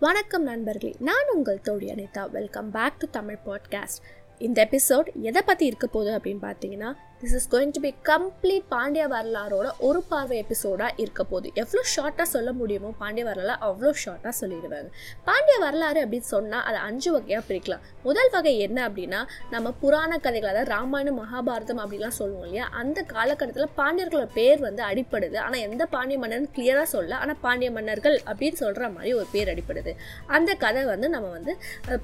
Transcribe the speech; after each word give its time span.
வணக்கம் 0.00 0.42
நண்பர்களே 0.42 0.94
நான் 0.98 1.28
உங்கள் 1.34 1.60
தோழி 1.60 1.86
Anita. 1.86 2.30
Welcome 2.30 2.70
back 2.70 2.98
to 2.98 3.06
Tamil 3.10 3.38
podcast 3.46 4.02
இந்த 4.38 4.68
எபிசோட் 4.70 5.20
எதை 5.20 5.42
பற்றி 5.42 5.66
இருக்க 5.66 5.86
போகுது 5.86 6.18
அப்படின்னு 6.18 6.42
பார்த்தீங்கன்னா 6.42 6.92
this 7.20 7.32
is 7.36 7.48
going 7.52 7.72
to 7.76 7.80
be 7.84 7.90
complete 8.08 8.66
Pandya 8.72 9.04
வரலாறோட 9.12 9.68
ஒரு 9.86 10.00
பார்வை 10.10 10.34
எபிசோடாக 10.42 10.90
இருக்க 11.02 11.22
போகுது. 11.30 11.48
எவ்வளோ 11.62 11.80
ஷார்ட்டாக 11.94 12.26
சொல்ல 12.34 12.50
முடியுமோ 12.58 12.90
பாண்டிய 13.00 13.24
வரலாறு 13.28 13.58
அவ்வளோ 13.68 13.90
ஷார்ட்டாக 14.02 14.32
சொல்லிடுவாங்க. 14.40 14.90
பாண்டிய 15.28 15.56
வரலாறு 15.64 16.00
அப்படின்னு 16.04 16.28
சொன்னால் 16.34 16.62
அதை 16.68 16.80
அஞ்சு 16.88 17.08
வகையாக 17.14 17.42
பிரிக்கலாம். 17.48 17.82
முதல் 18.04 18.30
வகை 18.34 18.52
என்ன 18.66 18.78
அப்படின்னா 18.88 19.22
நம்ம 19.54 19.72
புராண 19.80 20.10
கதைகள் 20.26 20.52
அதாவது 20.52 20.70
ராமாயணம் 20.74 21.18
மகாபாரதம் 21.22 21.80
அப்படிலாம் 21.84 22.16
சொல்லுவோம் 22.20 22.46
இல்லையா? 22.48 22.66
அந்த 22.82 22.98
காலகட்டத்தில் 23.14 23.74
பாண்டியர்களோட 23.80 24.28
பேர் 24.38 24.62
வந்து 24.66 24.84
அடிப்படுது. 24.90 25.36
ஆனால் 25.46 25.64
எந்த 25.68 25.86
பாண்டிய 25.96 26.18
மன்னர்னு 26.24 26.52
கிளியராக 26.58 26.88
சொல்ல 26.94 27.18
ஆனால் 27.22 27.40
பாண்டிய 27.46 27.70
மன்னர்கள் 27.78 28.18
அப்படின்னு 28.28 28.60
சொல்கிற 28.62 28.92
மாதிரி 28.94 29.12
ஒரு 29.22 29.28
பேர் 29.34 29.52
அடிப்படுது. 29.54 29.94
அந்த 30.38 30.50
கதை 30.64 30.86
வந்து 30.92 31.12
நம்ம 31.16 31.32
வந்து 31.36 31.54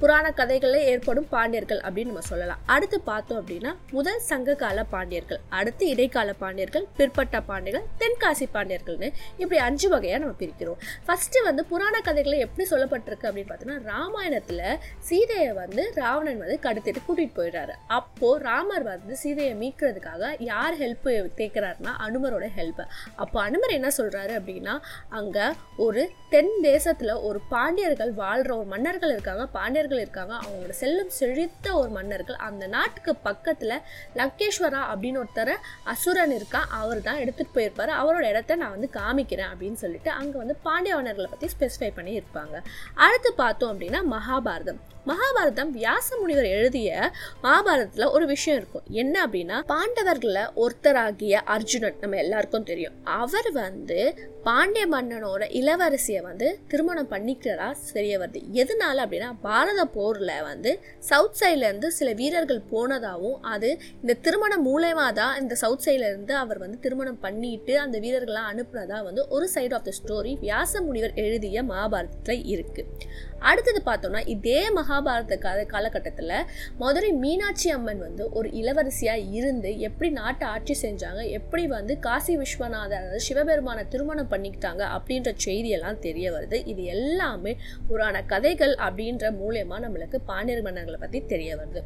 புராண 0.02 0.26
கதைகளில் 0.42 0.88
ஏற்படும் 0.94 1.30
பாண்டியர்கள் 1.36 1.82
அப்படின்னு 1.86 2.12
நம்ம 2.14 2.26
சொல்லலாம். 2.32 2.60
அடுத்து 2.76 3.00
பார்த்தோம் 3.12 3.40
அப்படின்னா 3.42 3.74
முதல் 3.96 4.22
சங்க 4.32 4.58
கால 4.66 4.86
பாண்டியர்கள் 5.04 5.40
அடுத்து 5.58 5.84
இடைக்கால 5.92 6.30
பாண்டியர்கள் 6.42 6.84
பிற்பட்ட 6.98 7.36
பாண்டியர்கள் 7.48 7.88
தென்காசி 8.00 8.46
பாண்டியர்கள்னு 8.54 9.08
இப்படி 9.42 9.58
அஞ்சு 9.64 9.88
வகையாக 9.92 10.20
நம்ம 10.22 10.36
பிரிக்கிறோம். 10.42 10.78
ஃபர்ஸ்ட் 11.06 11.36
வந்து 11.48 11.62
புராண 11.72 11.94
கதைகளை 12.06 12.36
எப்படி 12.44 12.64
சொல்லப்பட்டிருக்கு 12.70 13.26
அப்படின்னு 13.28 13.50
பார்த்தோம்னா 13.50 13.76
ராமாயணத்தில் 13.90 14.62
சீதையை 15.08 15.50
வந்து 15.60 15.82
ராவணன் 15.94 16.40
வந்து 16.42 16.56
கடத்திட்டு 16.66 17.02
கூட்டிட்டு 17.08 17.36
போயிடுறாரு. 17.38 17.74
அப்போ 17.98 18.30
ராமர் 18.46 18.86
வந்து 18.90 19.16
சீதையை 19.22 19.54
மீட்கிறதுக்காக 19.62 20.30
யார் 20.52 20.78
ஹெல்ப் 20.82 21.10
கேட்குறாருன்னா 21.40 21.92
அனுமரோட 22.06 22.48
ஹெல்ப் 22.58 22.82
அப்போ 23.24 23.38
அனுமர் 23.48 23.76
என்ன 23.78 23.90
சொல்றாரு 23.98 24.34
அப்படின்னா 24.40 24.76
அங்க 25.20 25.38
ஒரு 25.86 26.04
தென் 26.34 26.54
தேசத்தில் 26.70 27.14
ஒரு 27.28 27.40
பாண்டியர்கள் 27.52 28.14
வாழ்ற 28.22 28.50
ஒரு 28.60 28.68
மன்னர்கள் 28.74 29.14
இருக்காங்க 29.16 29.44
பாண்டியர்கள் 29.58 30.02
இருக்காங்க. 30.04 30.34
அவங்களோட 30.42 30.74
செல்லும் 30.82 31.12
செழித்த 31.20 31.66
ஒரு 31.80 31.90
மன்னர்கள். 31.98 32.40
அந்த 32.48 32.64
நாட்டுக்கு 32.76 33.12
பக்கத்தில் 33.28 33.76
லங்கேஸ்வரா 34.18 34.80
அப்படின்னு 34.94 35.22
ஒருத்தர் 35.24 35.54
அசுரன் 35.82 36.30
இருக்கா 36.30 36.66
அவர் 36.70 37.02
தான் 37.02 37.20
எடுத்துகிட்டு 37.24 37.56
போயிருப்பாரு. 37.58 37.92
அவரோட 38.00 38.24
இடத்த 38.28 38.56
நான் 38.56 38.70
வந்து 38.70 38.90
காமிக்கிறேன் 38.92 39.52
அப்படின்னு 39.52 39.80
சொல்லிட்டு 39.84 40.10
அங்கே 40.10 40.36
வந்து 40.38 40.56
பாண்டிய 40.62 40.96
மன்னர்களை 40.96 41.50
ஸ்பெசிஃபை 41.54 41.92
பண்ணி 41.94 42.20
இருப்பாங்க. 42.20 42.56
அடுத்து 42.94 43.32
பார்த்தோம் 43.34 43.72
அப்படின்னா 43.74 44.02
மகாபாரதம். 44.16 44.80
மகாபாரதம் 45.08 45.70
வியாச 45.70 46.06
முனிவர் 46.20 46.46
எழுதிய 46.56 47.10
மகாபாரதத்தில் 47.42 48.12
ஒரு 48.12 48.26
விஷயம் 48.26 48.58
இருக்கும். 48.58 48.84
என்ன 49.02 49.26
அப்படின்னா 49.26 49.56
பாண்டவர்களை 49.72 50.44
ஒருத்தராகிய 50.62 51.40
அர்ஜுனன் 51.54 51.98
நம்ம 52.00 52.16
எல்லாருக்கும் 52.16 52.68
தெரியும். 52.70 52.94
அவர் 53.04 53.50
வந்து 53.52 53.98
பாண்டிய 54.44 54.86
மன்னனோட 54.86 55.42
இளவரசியை 55.60 56.20
வந்து 56.20 56.60
திருமணம் 56.68 57.10
பண்ணிக்கிறதா 57.10 57.68
தெரிய 57.92 58.18
வருது. 58.18 58.40
எதனால 58.62 58.96
அப்படின்னா 59.04 59.30
பாரத 59.40 59.84
போரில் 59.84 60.42
வந்து 60.42 60.72
சவுத் 60.98 61.38
சைட்லேருந்து 61.40 61.86
சில 61.86 62.12
வீரர்கள் 62.12 62.62
போனதாகவும் 62.72 63.38
அது 63.54 63.70
இந்த 64.00 64.14
திருமணம் 64.14 64.66
மூலயமா 64.84 65.04
தான் 65.18 65.36
இந்த 65.40 65.54
சவுத் 65.60 65.84
சைட்லேருந்து 65.84 66.32
அவர் 66.40 66.58
வந்து 66.62 66.78
திருமணம் 66.84 67.20
பண்ணிட்டு 67.22 67.74
அந்த 67.82 67.96
வீரர்கள்லாம் 68.04 68.48
அனுப்புனதா 68.50 68.98
வந்து 69.06 69.22
ஒரு 69.34 69.46
side 69.54 69.74
of 69.76 69.86
the 69.86 69.92
story 69.98 70.32
Vyasa 70.42 70.82
முனிவர் 70.86 71.14
எழுதிய 71.22 71.62
மகாபாரதத்தில் 71.70 72.42
இருக்குது 72.54 73.06
அடுத்தது 73.48 73.80
பார்த்தோம்னா 73.86 74.20
இதே 74.34 74.60
மகாபாரத 74.76 75.36
கால 75.38 75.64
காலகட்டத்தில் 75.72 76.30
மதுரை 76.78 77.10
மீனாட்சி 77.22 77.68
அம்மன் 77.76 78.00
வந்து 78.04 78.24
ஒரு 78.38 78.48
இளவரசியாக 78.60 79.26
இருந்து 79.38 79.70
எப்படி 79.88 80.08
நாட்டை 80.18 80.44
ஆட்சி 80.48 80.74
செஞ்சாங்க 80.82 81.22
எப்படி 81.38 81.64
வந்து 81.74 81.94
காசி 82.06 82.34
விஸ்வநாதர் 82.42 82.98
அதாவது 82.98 83.20
சிவபெருமானை 83.26 83.84
திருமணம் 83.94 84.30
பண்ணிக்கிட்டாங்க 84.32 84.82
அப்படின்ற 84.96 85.32
செய்தியெல்லாம் 85.46 86.00
தெரிய 86.06 86.26
வருது. 86.36 86.58
இது 86.72 86.84
எல்லாமே 86.94 87.54
புராண 87.88 88.22
கதைகள் 88.32 88.74
அப்படின்ற 88.86 89.32
மூலயமா 89.40 89.78
நம்மளுக்கு 89.86 90.20
பாண்டியர் 90.30 90.64
மன்னர்களை 90.68 91.00
பற்றி 91.00 91.20
தெரிய 91.34 91.50
வருது. 91.60 91.82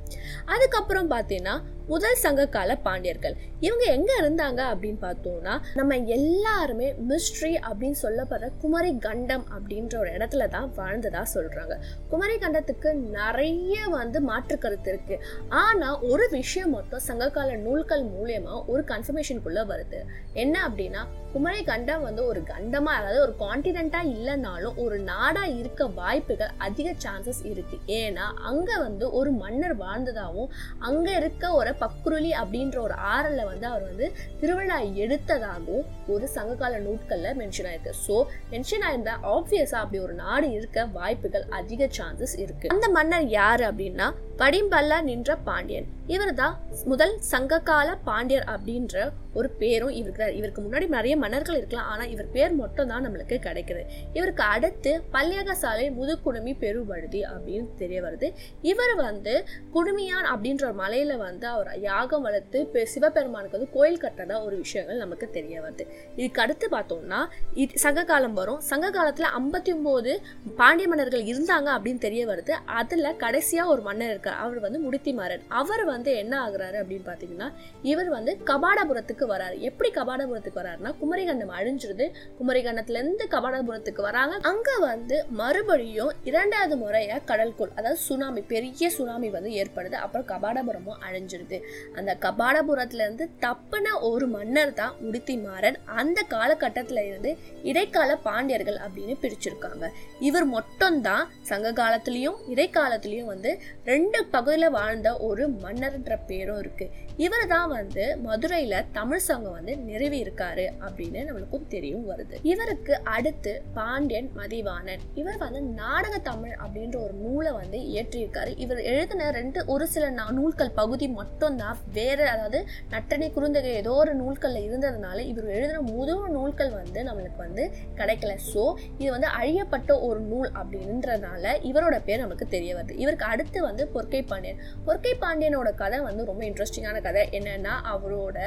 அதுக்கப்புறம் 0.54 1.10
பார்த்தீங்கன்னா 1.14 1.56
முதல் 1.86 2.22
சங்க 2.22 2.42
கால 2.54 2.70
பாண்டியர்கள். 2.88 3.36
இவங்க 3.66 3.84
எங்க 3.96 4.10
இருந்தாங்க 4.22 4.60
அப்படின்னு 4.72 5.00
பார்த்தோம்னா 5.06 5.54
நம்ம 5.74 5.96
எல்லாருமே 6.18 6.88
மிஸ்ட்ரி 7.10 7.52
அப்படின்னு 7.68 7.98
சொல்லப்படுற 8.02 8.48
குமரி 8.60 8.92
கண்டம் 9.06 9.46
அப்படின்ற 9.56 9.96
ஒரு 10.02 10.10
இடத்துல 10.16 10.48
தான் 10.56 10.68
வாழ்ந்ததா 10.76 11.22
சொல்றாங்க. 11.34 11.74
குமரி 12.10 12.36
கண்டத்துக்கு 12.38 12.90
நிறைய 13.18 13.76
வந்து 13.98 14.18
மாற்று 14.30 14.56
கருத்து 14.58 14.90
இருக்கு. 14.92 15.16
ஆனா 15.64 15.88
ஒரு 16.12 16.26
விஷயம் 16.30 16.74
மட்டும் 16.76 17.06
சங்ககால 17.08 17.56
நூல்கள் 17.66 18.04
மூலியமா 18.16 18.54
ஒரு 18.66 18.82
கன்ஃபர்மேஷனுக்குள்ள 18.92 19.60
வருது. 19.72 20.00
என்ன 20.42 20.56
அப்படின்னா 20.68 21.02
குமரி 21.32 21.62
கண்டம் 21.64 22.04
வந்து 22.06 22.22
ஒரு 22.26 22.40
கண்டமா 22.50 22.92
அதாவது 22.98 23.18
ஒரு 23.24 23.34
கான்டினென்ட்டா 23.42 24.00
இல்லைனாலும் 24.12 24.76
ஒரு 24.84 24.96
நாடா 25.08 25.42
இருக்க 25.58 25.86
வாய்ப்புகள் 25.98 26.52
அதிக 26.66 26.94
சான்சஸ் 27.04 27.42
இருக்கு. 27.50 27.76
ஏன்னா 27.98 28.26
அங்க 28.50 28.70
வந்து 28.78 29.06
ஒரு 29.18 29.30
மன்னர் 29.32 29.74
வாழ்ந்ததாகவும் 29.82 30.52
அங்க 30.88 31.08
இருக்க 31.16 31.50
ஒரு 31.52 31.72
பக்குருளி 31.82 32.32
அப்படின்ற 32.42 32.78
ஒரு 32.86 32.96
ஆறல 33.14 33.44
வந்து 33.50 33.66
அவர் 33.66 33.84
வந்து 33.90 34.08
திருவிழா 34.40 34.78
எடுத்ததாகவும் 35.04 35.84
ஒரு 36.14 36.28
சங்ககால 36.36 36.80
நூட்கள்ல 36.86 37.34
மென்ஷன் 37.42 37.68
ஆயிருக்கு. 37.70 37.94
ஸோ 38.06 38.16
மென்ஷன் 38.54 38.86
ஆயிருந்தா 38.88 39.16
ஆப்வியஸா 39.34 39.80
அப்படி 39.84 40.00
ஒரு 40.06 40.16
நாடு 40.24 40.48
இருக்க 40.50 40.86
வாய்ப்புகள் 40.98 41.46
அதிக 41.60 41.90
சான்சஸ் 41.98 42.36
இருக்கு. 42.46 42.72
அந்த 42.76 42.88
மன்னர் 42.98 43.28
யாரு 43.40 43.64
அப்படின்னா 43.70 44.08
படிம்பல்ல 44.38 45.02
நின்ற 45.02 45.36
பாண்டியன். 45.36 45.86
இவர் 46.06 46.34
தான் 46.34 46.60
முதல் 46.84 47.20
சங்ககால 47.20 47.94
பாண்டியர் 47.94 48.44
அப்படின்ற 48.44 49.10
ஒரு 49.34 49.48
பேரும் 49.50 49.88
இவருக்கு 49.88 50.24
தான். 50.24 50.34
இவருக்கு 50.34 50.62
முன்னாடி 50.62 50.88
நிறைய 50.88 51.16
மன்னர்கள் 51.16 51.56
இருக்கலாம் 51.56 51.86
ஆனால் 51.86 52.10
இவர் 52.10 52.30
பேர் 52.30 52.52
மட்டும் 52.52 52.88
தான் 52.88 53.08
நம்மளுக்கு 53.08 53.30
கிடைக்குது. 53.30 53.84
இவருக்கு 54.12 54.42
அடுத்து 54.42 55.02
பல்யக 55.12 55.52
சாலை 55.52 55.90
முதுகுடுமி 55.90 56.58
பெருவழுதி 56.58 57.22
அப்படின்னு 57.22 57.66
தெரிய 57.78 58.02
வருது. 58.02 58.32
இவர் 58.62 58.94
வந்து 58.94 59.44
குடுமியான் 59.74 60.26
அப்படின்ற 60.34 60.64
ஒரு 60.64 61.16
வந்து 61.16 61.46
அவர் 61.46 61.80
யாகம் 61.80 62.22
வளர்த்து 62.22 62.68
பெ- 62.72 62.82
சிவபெருமானுக்கு 62.82 63.58
வந்து 63.58 63.72
கோயில் 63.72 64.00
கட்டதா 64.00 64.44
ஒரு 64.44 64.56
விஷயங்கள் 64.56 64.96
நமக்கு 64.96 65.30
தெரிய 65.30 65.60
வருது. 65.60 65.86
இதுக்கு 66.16 66.42
அடுத்து 66.42 66.68
பார்த்தோம்னா 66.72 67.26
இது 67.54 67.78
சங்க 67.78 68.04
காலம் 68.04 68.34
வரும். 68.34 68.60
சங்க 68.60 68.90
காலத்தில் 68.90 69.26
ஐம்பத்தி 69.26 69.76
ஒம்போது 69.76 70.16
பாண்டிய 70.56 70.88
மன்னர்கள் 70.88 71.22
இருந்தாங்க 71.22 71.68
அப்படின்னு 71.68 71.98
தெரிய 71.98 72.26
வருது. 72.26 72.50
அதில் 72.50 73.16
கடைசியாக 73.16 73.70
ஒரு 73.70 73.82
மன்னர் 73.82 74.26
இருக்கார் 74.28 74.44
அவர் 74.44 74.60
வந்து 74.66 74.78
முடித்திமாறன் 74.86 75.44
அவர் 75.60 75.84
வந்து 75.84 76.10
என்ன 76.22 76.34
ஆகுறாரு 76.46 76.76
அப்படின்னு 76.80 77.06
பார்த்தீங்கன்னா 77.10 77.48
இவர் 77.82 78.10
வந்து 78.16 78.32
கபாடபுரத்துக்கு 78.50 79.24
வராரு. 79.34 79.56
எப்படி 79.68 79.88
கபாடபுரத்துக்கு 79.90 80.60
வராருன்னா 80.62 80.90
குமரிகண்டம் 81.02 81.52
அழிஞ்சிருது. 81.58 82.06
குமரிகண்டத்துலேருந்து 82.38 83.26
கபாடபுரத்துக்கு 83.34 84.02
வராங்க. 84.08 84.34
அங்க 84.50 84.70
வந்து 84.80 85.16
மறுபடியும் 85.40 86.12
இரண்டாவது 86.30 86.76
முறையாக 86.76 87.20
கடல்கோள் 87.30 87.74
அதாவது 87.78 88.00
சுனாமி 88.08 88.42
பெரிய 88.52 88.90
சுனாமி 88.96 89.30
வந்து 89.36 89.50
ஏற்படுது. 89.60 89.96
அப்புறம் 90.04 90.28
கபாடபுரமும் 90.32 91.00
அழிஞ்சிருது. 91.06 91.60
அந்த 91.98 92.10
கபாடபுரத்துல 92.26 93.04
இருந்து 93.06 93.26
தப்புன 93.46 93.86
ஒரு 94.10 94.26
மன்னர் 94.36 94.74
தான் 94.80 94.94
முடித்திமாறன் 95.04 95.78
அந்த 96.00 96.18
காலகட்டத்துல 96.34 97.02
இருந்து 97.10 97.32
இடைக்கால 97.62 98.10
பாண்டியர்கள் 98.28 98.78
அப்படின்னு 98.86 99.16
பிரிச்சிருக்காங்க. 99.24 99.86
இவர் 100.28 100.46
மட்டும்தான் 100.56 101.26
சங்க 101.50 101.66
காலத்திலையும் 101.80 102.38
இடைக்காலத்திலயும் 102.54 103.30
வந்து 103.32 103.50
ரெண்டு 103.84 104.17
பகுதியில 104.32 104.70
வாழ்ந்த 104.70 105.16
ஒரு 105.16 105.50
மன்னர்ன்ற 105.50 106.16
பேரும் 106.26 106.58
இருக்கு. 106.58 106.90
இவர் 107.18 107.46
தான் 107.46 107.68
வந்து 107.68 108.18
மதுரையில 108.24 108.84
தமிழ் 108.92 109.18
சங்கம் 109.18 109.52
வந்து 109.52 109.76
நிறுவி 109.76 110.22
இருக்காரு 110.22 110.68
அப்படின்னு 110.80 111.26
நம்மளுக்கும் 111.26 111.66
தெரியும் 111.68 112.10
வருது. 112.10 112.34
இவருக்கு 112.42 113.00
அடுத்து 113.04 113.62
பாண்டியன் 113.74 114.30
மதிவாணன். 114.36 114.98
இவர் 115.14 115.36
வந்து 115.36 115.62
நாடக 115.62 116.18
தமிழ் 116.18 116.56
அப்படின்ற 116.56 117.02
ஒரு 117.02 117.12
நூலை 117.12 117.52
வந்து 117.52 117.78
இயற்றியிருக்காரு. 117.78 118.54
இவர் 118.56 118.80
எழுதின 118.80 119.30
ரெண்டு 119.30 119.64
ஒரு 119.66 119.86
சில 119.86 120.10
நா- 120.10 120.30
நூல்கள் 120.30 120.70
பகுதி 120.70 121.08
மட்டும்தான். 121.08 121.76
வேற 121.92 122.30
அதாவது 122.30 122.66
நட்டனை 122.90 123.32
குறுந்தகை 123.32 123.62
ஏதோ 123.62 123.92
ஒரு 123.92 124.14
நூல்களில் 124.14 124.70
இருந்ததுனால 124.70 125.18
இவர் 125.18 125.48
எழுதின 125.48 125.80
முதல் 125.80 126.30
நூல்கள் 126.30 126.70
வந்து 126.70 127.02
நம்மளுக்கு 127.02 127.36
வந்து 127.36 127.70
கிடைக்கல. 127.96 128.38
ஸோ 128.54 128.74
இது 128.98 129.10
வந்து 129.10 129.26
அழியப்பட்ட 129.26 130.00
ஒரு 130.00 130.20
நூல் 130.20 130.52
அப்படின்றதுனால 130.52 131.48
இவரோட 131.62 132.00
பேர் 132.04 132.18
நமக்கு 132.18 132.46
தெரிய 132.46 132.74
வருது. 132.74 132.98
இவருக்கு 132.98 133.24
அடுத்து 133.24 133.62
வந்து 133.62 133.90
பொற்கை 133.94 134.26
பாண்டியன். 134.26 134.58
பொற்கை 134.86 135.14
பாண்டியனோட 135.20 135.74
கதை 135.74 136.00
வந்து 136.00 136.24
ரொம்ப 136.24 136.44
இன்ட்ரெஸ்டிங்கான 136.44 137.06
கதை 137.08 137.26
என்னன்னா 137.38 137.74
அவரோட 137.92 138.38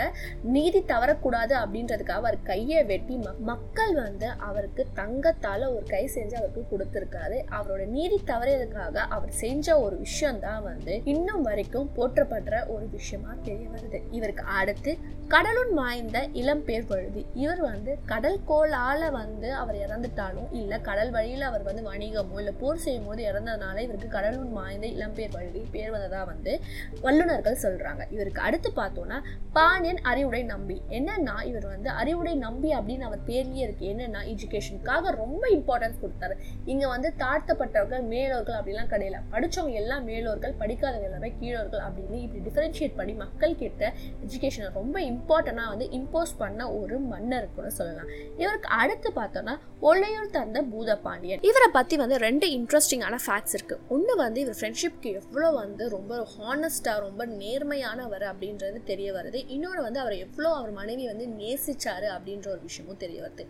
நீதி 0.56 0.80
தவறக்கூடாது 0.88 1.54
அப்படின்றதுக்காக 1.62 2.19
அவர் 2.22 2.38
கையை 2.44 2.81
வெட்டி 2.84 3.16
மக்கள் 3.52 3.94
வந்து 3.94 4.28
அவருக்கு 4.50 4.84
தங்கத்தால 4.96 5.69
ஒரு 5.75 5.86
கை 5.94 6.04
செஞ்சு 6.16 6.36
அவருக்கு 6.40 6.63
கொடுத்துருக்காரு. 6.72 7.38
அவரோட 7.58 7.84
நீதி 7.96 8.18
தவறியதுக்காக 8.25 8.98
அவர் 9.16 9.31
செஞ்ச 9.44 9.78
ஒரு 9.86 9.96
விஷயம் 10.06 10.40
தான் 10.40 10.63
வந்து 10.63 10.94
இன்னும் 11.13 11.44
வரைக்கும் 11.48 11.90
போற்றப்படுற 11.98 12.56
ஒரு 12.75 12.86
விஷயமா 12.98 13.31
தெரிய 13.44 13.68
வருது. 13.75 14.00
இவருக்கு 14.12 14.44
அடுத்து 14.60 14.94
கடலுள் 15.33 15.69
மாய்ந்த 15.72 16.18
இளம் 16.39 16.63
பேர் 16.68 16.88
இவர் 17.33 17.62
வந்து 17.62 17.92
கடல் 18.06 18.39
கோளால் 18.45 19.06
வந்து 19.12 19.50
அவர் 19.54 19.75
இறந்துட்டாலும் 19.75 20.50
இல்லை 20.51 20.78
கடல் 20.81 21.12
வழியில் 21.12 21.45
அவர் 21.50 21.63
வந்து 21.63 21.83
வணிகமோ 21.89 22.39
இல்லை 22.39 22.54
போர் 22.62 22.81
செய்யும் 22.86 23.06
போது 23.06 23.22
இறந்ததுனால 23.24 23.78
இவருக்கு 23.78 24.07
கடலுள் 24.07 24.50
மாய்ந்த 24.57 24.88
இளம் 24.88 25.13
பேர் 25.13 25.31
வழுதி 25.36 25.62
பேர் 25.75 25.92
வந்ததாக 25.92 26.25
வந்து 26.25 26.54
வல்லுநர்கள் 27.01 27.62
சொல்கிறாங்க 27.63 28.01
இவருக்கு 28.10 28.42
அடுத்து 28.42 28.72
பார்த்தோன்னா 28.75 29.19
பாண்டியன் 29.54 30.01
அறிவுடை 30.12 30.42
நம்பி. 30.44 30.78
என்னன்னா 30.98 31.36
இவர் 31.50 31.68
வந்து 31.68 31.89
அறிவுடை 32.01 32.36
நம்பி 32.36 32.69
அப்படின்னு 32.77 33.07
அவர் 33.10 33.24
பேர்லேயே 33.30 33.63
இருக்கு. 33.68 33.86
என்னென்னா 33.94 34.22
எஜுகேஷனுக்காக 34.34 35.16
ரொம்ப 35.16 35.44
இம்பார்ட்டன்ஸ் 35.57 36.01
கொடுத்தாரு. 36.04 36.36
இங்கே 36.66 36.88
வந்து 36.95 37.12
தாழ்த்தப்பட்டவர்கள் 37.24 38.06
மேலோர்கள் 38.13 38.60
அப்படிலாம் 38.60 38.92
கிடையாது 38.94 39.10
படித்தவங்க 39.34 39.80
எல்லாம் 39.84 40.04
மேலோர்கள் 40.04 40.57
படிக்காதவங்க 40.62 41.10
எல்லாமே 41.10 41.31
கீழோர்கள் 41.42 41.84
அப்படின்னு 41.88 42.19
இப்படி 42.25 42.44
டிஃபரன்ஷியேட் 42.50 42.98
பண்ணி 43.00 43.13
மக்கள் 43.24 43.60
கிட்ட 43.63 43.94
எஜுகேஷனை 44.25 44.69
ரொம்ப 44.80 44.98
இம்பார்ட்டண்டாக 45.21 45.71
வந்து 45.73 45.88
இம்போஸ் 46.00 46.31
பண்ண 46.44 46.62
ஒரு 46.79 46.95
மன்னர் 47.12 47.47
கூட 47.56 47.68
சொல்லலாம். 47.79 48.09
இவருக்கு 48.44 48.69
அடுத்து 48.81 49.09
பார்த்தோன்னா 49.19 49.53
ஒல்லையூர் 49.89 50.33
தந்த 50.35 50.59
பூதபாண்டியன். 50.71 51.41
இவரை 51.50 51.68
பற்றி 51.75 51.95
வந்து 52.01 52.18
ரெண்டு 52.25 52.47
இன்ட்ரெஸ்டிங்கான 52.57 53.19
ஃபேக்ட்ஸ் 53.25 53.56
இருக்குது 53.57 53.83
ஒன்று 53.95 54.13
வந்து 54.23 54.39
இவர் 54.44 54.57
ஃப்ரெண்ட்ஷிப்க்கு 54.59 55.12
எவ்வளோ 55.19 55.50
வந்து 55.62 55.83
ரொம்ப 55.95 56.18
ஹானஸ்டாக 56.35 57.03
ரொம்ப 57.07 57.25
நேர்மையானவர் 57.41 58.25
அப்படின்றது 58.31 58.79
தெரிய 58.91 59.09
வருது. 59.18 59.39
இன்னொன்று 59.56 59.81
வந்து 59.88 60.01
அவர் 60.03 60.18
எவ்வளோ 60.25 60.50
அவர் 60.59 60.73
மனைவி 60.81 61.06
வந்து 61.12 61.27
நேசிச்சாரு 61.41 62.09
அப்படின்ற 62.15 62.47
ஒரு 62.56 62.62
விஷயமும் 62.67 63.01
தெரிய 63.06 63.19
வருது. 63.25 63.45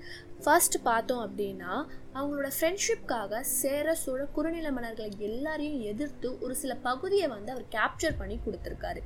ஃபர்ஸ்ட் 0.46 0.78
பார்த்தோம் 0.90 1.24
அப்படின்னா 1.26 1.74
அவங்களோட 2.20 2.48
ஃப்ரெண்ட்ஷிப்காக 2.56 3.40
சேர 3.60 3.94
சூழ 4.04 4.22
குறுநில 4.38 4.70
மன்னர்களை 4.78 5.12
எல்லாரையும் 5.28 5.82
எதிர்த்து 5.92 6.30
ஒரு 6.46 6.56
சில 6.62 6.74
பகுதியை 6.88 7.28
வந்து 7.36 7.54
அவர் 7.54 7.68
கேப்சர் 7.76 8.18
பண்ணி 8.22 8.36
கொடுத்துருக்காரு. 8.46 9.02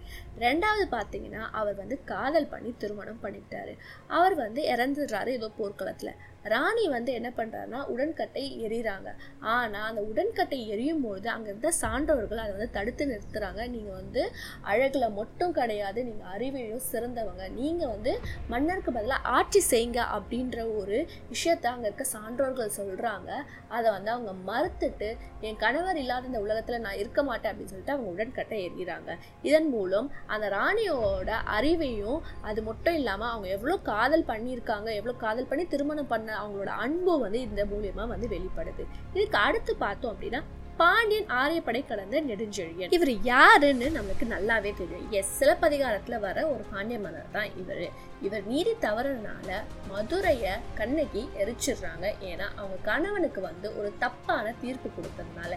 ரெண்டாவது 0.45 0.85
பார்த்தீங்கன்னா 0.95 1.44
அவர் 1.59 1.75
வந்து 1.81 1.97
காதல் 2.13 2.50
பண்ணி 2.56 2.74
திருமணம் 2.78 3.24
பண்ணிட்டாரு. 3.24 3.75
அவர் 4.19 4.38
வந்து 4.44 4.63
இறந்துடுறாரு 4.75 5.34
ஏதோ 5.40 5.50
போர்க்களத்தில். 5.62 6.18
ராணி 6.53 6.83
வந்து 6.88 7.12
என்ன 7.13 7.30
பண்ணுறாருன்னா 7.38 7.80
உடன்கட்டை 7.94 8.44
எறிகிறாங்க 8.65 9.09
ஆனால் 9.53 9.88
அந்த 9.89 10.01
உடன்கட்டை 10.01 10.59
எரியும் 10.74 11.03
பொழுது 11.06 11.30
அங்கே 11.30 11.50
இருந்த 11.50 11.71
சான்றோர்கள் 11.81 12.42
அதை 12.44 12.51
வந்து 12.56 12.69
தடுத்து 12.77 13.03
நிறுத்துகிறாங்க 13.12 13.62
நீங்கள் 13.68 13.97
வந்து 14.01 14.24
அழகில் 14.63 15.07
மட்டும் 15.12 15.56
கிடையாது 15.59 16.00
நீங்கள் 16.03 16.31
அறிவிலும் 16.36 16.86
சிறந்தவங்க. 16.92 17.44
நீங்கள் 17.59 17.92
வந்து 17.95 18.13
மன்னருக்கு 18.50 18.92
பதிலாக 18.92 19.31
ஆட்சி 19.38 19.62
செய்யுங்க 19.71 20.01
அப்படின்ற 20.15 20.57
ஒரு 20.80 20.97
விஷயத்த 21.30 21.71
அங்கே 21.74 21.88
இருக்க 21.89 22.06
சான்றோர்கள் 22.13 22.75
சொல்கிறாங்க 22.80 23.31
அதை 23.69 23.88
வந்து 23.92 24.12
அவங்க 24.12 24.33
மறுத்துட்டு 24.50 25.09
என் 25.47 25.62
கணவர் 25.63 26.00
இல்லாத 26.03 26.30
இந்த 26.31 26.39
உலகத்தில் 26.39 26.83
நான் 26.86 27.00
இருக்க 27.01 27.24
மாட்டேன் 27.24 27.51
அப்படின்னு 27.51 27.74
சொல்லிட்டு 27.74 27.95
அவங்க 27.95 28.09
உடன்கட்டை 28.15 28.59
எறிகிறாங்க. 28.68 29.12
இதன் 29.42 29.69
மூலம் 29.69 30.07
அந்த 30.27 30.45
ராணியோட 30.50 31.31
அறிவையும் 31.57 32.19
அது 32.42 32.59
மட்டும் 32.62 32.97
இல்லாமல் 33.00 33.31
அவங்க 33.31 33.47
எவ்வளோ 33.47 33.77
காதல் 33.92 34.30
பண்ணியிருக்காங்க 34.31 34.89
எவ்வளோ 35.00 35.15
காதல் 35.25 35.50
பண்ணி 35.50 35.65
திருமணம் 35.65 36.12
பண்ண 36.12 36.34
அவங்களோட 36.41 36.73
அன்பு 36.83 37.15
வந்து 37.23 37.41
இந்த 37.47 37.63
மூலியமாக 37.71 38.13
வந்து 38.13 38.29
வெளிப்படுது. 38.35 38.85
இதுக்கு 39.13 39.37
அடுத்து 39.47 39.75
பார்த்தோம் 39.75 40.13
அப்படின்னா 40.15 40.41
பாண்டியன் 40.79 41.29
ஆரியப்படை 41.41 41.81
கலந்த 41.89 42.21
நெடுஞ்செழியன். 42.29 42.93
இவர் 42.95 43.11
யாருன்னு 43.27 43.87
நம்மளுக்கு 43.97 44.25
நல்லாவே 44.33 44.71
தெரியும். 44.79 45.05
எஸ் 45.19 45.31
சிலப்பதிகாரத்துல 45.39 46.19
வர 46.25 46.37
ஒரு 46.53 46.63
பாண்டிய 46.71 46.97
மன்னர் 46.99 47.31
தான் 47.31 47.49
இவர். 47.61 47.85
இவர் 48.21 48.43
மீறி 48.49 48.73
தவறுனால 48.81 49.61
மதுரைய 49.91 50.57
கண்ணகி 50.79 51.23
எரிச்சிடுறாங்க. 51.43 52.05
ஏன்னா 52.31 52.47
அவங்க 52.59 52.77
கணவனுக்கு 52.89 53.41
வந்து 53.49 53.69
ஒரு 53.79 53.91
தப்பான 54.03 54.53
தீர்ப்பு 54.63 54.89
கொடுத்ததுனால. 54.97 55.53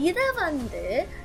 இதை 0.00 0.26
வந்து 0.38 0.82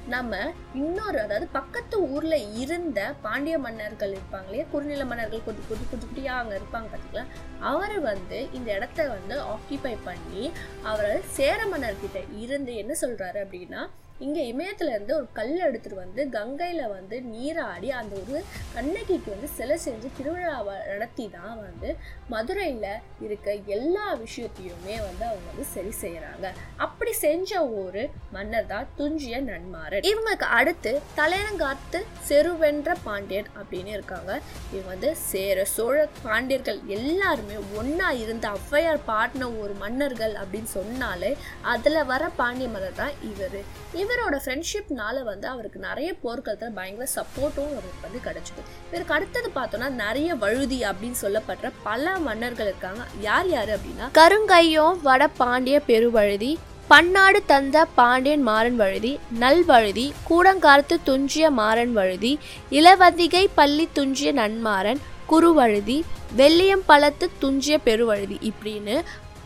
நம்ம 0.08 0.32
இன்னொரு 0.74 1.18
அதாவது 1.20 1.48
பக்கத்து 1.52 1.96
ஊர்ல 2.10 2.36
இருந்த 2.56 3.00
பாண்டிய 3.22 3.58
மன்னர்கள் 3.58 4.12
இருப்பாங்க 4.12 4.48
இல்லையா? 4.48 4.66
குறுநில 4.72 5.06
மன்னர்கள் 5.06 5.44
குட்டி 5.44 5.62
குட்டி 5.62 5.86
குட்டி 5.86 6.06
குட்டியா 6.06 6.34
அங்க 6.38 6.54
இருப்பாங்க 6.56 6.88
பார்த்தீங்களா 6.88 7.24
அவர் 7.66 7.96
வந்து 8.02 8.40
இந்த 8.54 8.70
இடத்த 8.74 9.08
வந்து 9.10 9.38
ஆக்கிபை 9.54 9.96
பண்ணி 10.04 10.44
அவர் 10.84 11.08
சேர 11.34 11.60
மன்னர்கிட்ட 11.68 12.22
இருந்து 12.38 12.76
என்ன 12.76 12.96
சொல்றாரு 13.02 13.40
அப்படின்னா 13.44 13.84
இங்கே 14.26 14.44
இமயத்துல 14.52 14.94
இருந்து 14.96 15.14
ஒரு 15.20 15.28
கல் 15.40 15.54
எடுத்துட்டு 15.68 15.98
வந்து 16.04 16.22
கங்கையில் 16.36 16.84
வந்து 16.96 17.18
நீராடி 17.34 17.90
அந்த 18.00 18.14
ஒரு 18.22 18.38
கண்ணகிக்கு 18.76 19.30
வந்து 19.36 19.50
சிலை 19.58 19.78
செஞ்சு 19.86 20.10
திருவிழாவை 20.18 20.76
நடத்தி 20.92 21.26
தான் 21.38 21.56
வந்து 21.66 21.90
மதுரையில் 22.34 22.88
இருக்க 23.26 23.48
எல்லா 23.76 24.06
விஷயத்தையுமே 24.24 24.96
வந்து 25.08 25.24
அவங்க 25.30 25.46
வந்து 25.52 25.66
சரி 25.76 25.94
செய்கிறாங்க 26.04 26.48
அப்படி 26.86 27.12
செஞ்ச 27.26 27.52
ஒரு 27.82 28.04
மன்னர் 28.36 28.70
தான் 28.72 28.90
துஞ்சிய 28.98 29.36
நன்மாறன். 29.50 30.06
இவங்களுக்கு 30.12 30.48
அடுத்து 30.60 30.92
தலையங்காத்து 31.20 32.00
செருவென்ற 32.30 32.90
பாண்டியன் 33.06 33.50
அப்படின்னு 33.60 33.92
இருக்காங்க. 33.98 34.32
இவங்க 34.74 34.90
வந்து 34.94 35.10
சேர 35.30 35.66
சோழ 35.76 35.96
பாண்டியர்கள் 36.26 36.80
எல்லாருமே 36.98 37.58
ஒன்றா 37.80 38.10
இருந்து 38.24 38.48
ஔவையார் 38.58 39.02
பாடின 39.12 39.50
ஒரு 39.64 39.74
மன்னர்கள் 39.84 40.36
அப்படின்னு 40.42 40.72
சொன்னாலே 40.78 41.32
அதில் 41.74 42.08
வர 42.12 42.24
பாண்டிய 42.42 42.70
மன்னர் 42.76 43.00
தான் 43.04 43.16
இவர். 43.32 43.60
இவரோட 44.08 44.36
ஃப்ரெண்ட்ஷிப்னால 44.44 45.24
வந்து 45.30 45.48
அவருக்கு 45.54 45.80
நிறைய 45.88 46.10
போர்க்களத்தில் 46.24 46.76
பயங்கர 46.78 47.08
சப்போர்ட்டும் 47.16 47.72
அவருக்கு 47.74 48.06
வந்து 48.06 48.20
கிடச்சிது. 48.28 48.62
இவருக்கு 48.90 49.16
அடுத்தது 49.18 49.50
பார்த்தோம்னா 49.56 49.90
நிறைய 50.04 50.30
வழுதி 50.44 50.80
அப்படின்னு 50.90 51.20
சொல்லப்படுற 51.26 51.72
பல 51.84 52.18
மன்னர்கள் 52.28 52.70
இருக்காங்க. 52.72 53.04
யார் 53.28 53.50
யார் 53.56 53.72
அப்படின்னா 53.76 54.08
கருங்கையும் 54.20 54.98
வட 55.08 55.28
பாண்டிய 55.42 55.80
பெருவழுதி 55.90 56.52
பன்னாடு 56.92 57.40
தந்த 57.46 57.78
பாண்டியன் 57.96 58.44
மாறன் 58.50 58.76
வழுதி 58.76 59.14
நல்வழுதி 59.40 60.06
கூடங்காலத்து 60.30 60.96
துஞ்சிய 61.04 61.50
மாறன் 61.52 61.94
வழுதி 61.94 62.32
இளவதிகை 62.80 63.44
பள்ளி 63.56 63.88
துஞ்சிய 63.94 64.32
நன்மாறன் 64.34 65.02
குறுவழுதி 65.26 65.98
வெள்ளியம் 66.36 66.86
பழத்து 66.88 67.26
துஞ்சிய 67.40 67.78
பெருவழுதி 67.86 68.38
இப்படின்னு 68.52 68.96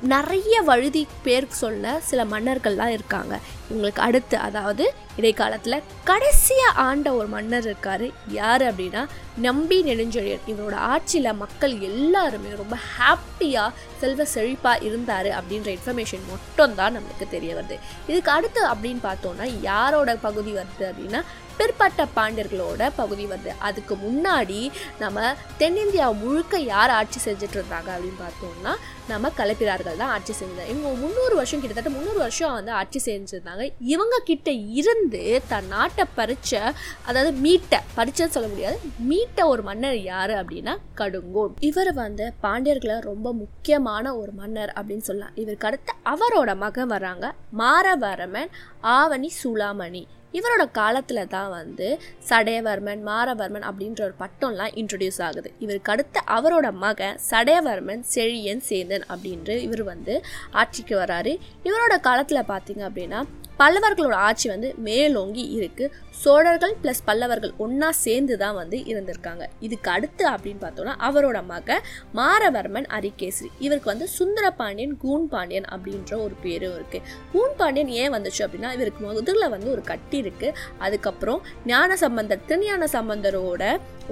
நிறைய 0.01 0.61
வழுதி 0.61 1.07
பேர் 1.23 1.47
சொல்ல 1.49 1.99
சில 1.99 2.23
மன்னர்கள்லாம் 2.23 2.87
இருக்காங்க. 2.87 3.39
இவங்களுக்கு 3.71 3.99
அடுத்து 3.99 4.37
அதாவது 4.37 4.93
இடைக்காலத்தில் 5.15 5.83
கடைசியாக 6.03 6.79
ஆண்ட 6.81 7.13
ஒரு 7.13 7.27
மன்னர் 7.27 7.63
இருக்கார். 7.63 8.11
யார் 8.27 8.61
அப்படின்னா 8.61 9.05
நம்பி 9.37 9.83
நெடுஞ்செழியன். 9.83 10.45
இவரோட 10.47 10.73
ஆட்சியில் 10.73 11.33
மக்கள் 11.33 11.79
எல்லாருமே 11.79 12.49
ரொம்ப 12.49 12.77
ஹாப்பியாக 12.97 13.69
செல்வ 13.99 14.23
செழிப்பாக 14.33 14.83
இருந்தார் 14.83 15.25
அப்படின்ற 15.25 15.77
இன்ஃபர்மேஷன் 15.77 16.25
மட்டும் 16.29 16.75
தான் 16.75 16.97
நம்மளுக்கு 16.97 17.29
தெரிய 17.29 17.55
வருது. 17.55 17.77
இதுக்கு 18.07 18.31
அடுத்து 18.31 18.67
அப்படின்னு 18.67 19.03
பார்த்தோன்னா 19.03 19.61
யாரோட 19.61 20.15
பகுதி 20.15 20.53
வருது 20.53 20.85
அப்படின்னா 20.91 21.21
பிற்பட்ட 21.61 22.07
பாண்டியர்களோட 22.17 22.91
பகுதி 23.01 23.25
வருது 23.33 23.53
அதுக்கு 23.69 23.95
முன்னாடி 24.05 24.61
நம்ம 25.03 25.27
தென்னிந்தியா 25.59 26.07
முழுக்க 26.23 26.59
யார் 26.73 26.93
ஆட்சி 26.99 27.19
செஞ்சுட்டு 27.27 27.57
இருந்தாங்க 27.59 27.89
அப்படின்னு 27.95 28.21
பார்த்தோம்னா 28.25 28.73
நம்ம 29.11 29.29
கலப்பிரார்கள் 29.37 29.99
தான் 30.01 30.11
ஆட்சி 30.15 30.33
செஞ்சாங்க 30.39 30.67
இவங்க 30.71 30.89
முந்நூறு 31.01 31.33
வருஷம் 31.35 31.61
கிட்டத்தட்ட 31.61 31.91
முந்நூறு 31.95 32.19
வருஷம் 32.19 32.53
வந்து 32.57 32.71
ஆட்சி 32.79 32.99
செஞ்சுருந்தாங்க. 33.05 33.63
இவங்க 33.93 34.15
கிட்ட 34.29 34.49
இருந்து 34.79 35.21
தன் 35.51 35.67
நாட்டை 35.73 36.05
பறிச்ச 36.17 36.51
அதாவது 37.07 37.31
மீட்டை 37.45 37.79
பறிச்சன்னு 37.97 38.35
சொல்ல 38.35 38.49
முடியாது 38.53 38.77
மீட்ட 39.09 39.47
ஒரு 39.53 39.63
மன்னர் 39.69 39.97
யாரு 40.11 40.35
அப்படின்னா 40.41 40.75
கடுங்கோன். 41.01 41.53
இவர் 41.69 41.91
வந்து 42.03 42.27
பாண்டியர்களை 42.45 42.97
ரொம்ப 43.09 43.33
முக்கியமான 43.41 44.15
ஒரு 44.21 44.33
மன்னர் 44.41 44.73
அப்படின்னு 44.77 45.07
சொல்லலாம். 45.09 45.35
இவருக்கு 45.43 45.69
அடுத்து 45.71 45.99
அவரோட 46.13 46.55
மகன் 46.63 46.91
வராங்க 46.95 47.27
மாரவரமன் 47.61 48.51
ஆவணி 48.97 49.31
சுலாமணி 49.41 50.03
இவரோட 50.33 50.71
காலத்தில் 50.71 51.27
தான் 51.27 51.49
வந்து 51.49 51.87
சடையவர்மன் 52.29 53.01
மாரவர்மன் 53.09 53.67
அப்படின்ற 53.69 54.01
ஒரு 54.07 54.15
பட்டம்லாம் 54.19 54.73
இன்ட்ரடியூஸ் 54.81 55.21
ஆகுது. 55.21 55.51
இவருக்கு 55.59 55.91
அடுத்து 55.91 56.19
அவரோட 56.37 56.71
மகன் 56.85 57.19
சடையவர்மன் 57.31 58.03
செழியன் 58.15 58.63
சேந்தன் 58.69 59.05
அப்படின்று 59.13 59.57
இவர் 59.67 59.83
வந்து 59.83 60.15
ஆட்சிக்கு 60.51 60.97
வராரு. 60.97 61.33
இவரோட 61.63 61.99
காலத்தில் 61.99 62.49
பார்த்தீங்க 62.53 62.83
அப்படின்னா 62.89 63.21
பல்லவர்களோட 63.61 64.15
ஆட்சி 64.27 64.47
வந்து 64.53 64.69
மேலோங்கி 64.87 65.43
இருக்கு. 65.57 65.85
சோழர்கள் 66.21 66.73
ப்ளஸ் 66.81 67.01
பல்லவர்கள் 67.07 67.53
ஒன்றா 67.63 67.89
சேர்ந்து 68.05 68.33
தான் 68.41 68.55
வந்து 68.59 68.77
இருந்திருக்காங்க. 68.91 69.43
இதுக்கு 69.65 69.89
அடுத்து 69.95 70.23
அப்படின்னு 70.31 70.61
பார்த்தோம்னா 70.63 70.93
அவரோட 71.07 71.37
மக 71.51 71.77
மாரவர்மன் 72.19 72.87
அரிகேசரி. 72.97 73.49
இவருக்கு 73.65 73.91
வந்து 73.93 74.07
சுந்தரபாண்டியன் 74.17 74.93
கூன்பாண்டியன் 74.97 74.99
கூன் 75.03 75.25
பாண்டியன் 75.33 75.67
அப்படின்ற 75.75 76.11
ஒரு 76.25 76.35
பேரும் 76.43 76.75
இருக்குது 76.79 77.07
கூன்பாண்டியன் 77.33 77.91
ஏன் 78.01 78.13
வந்துச்சு 78.15 78.41
அப்படின்னா 78.45 78.71
இவருக்கு 78.77 79.01
முதல்ல 79.07 79.47
வந்து 79.55 79.69
ஒரு 79.75 79.83
கட்டி 79.91 80.19
இருக்குது 80.23 80.57
அதுக்கப்புறம் 80.87 81.41
ஞான 81.71 81.97
சம்பந்தர் 82.03 82.45
திருஞான 82.51 82.87
சம்பந்தரோட 82.97 83.63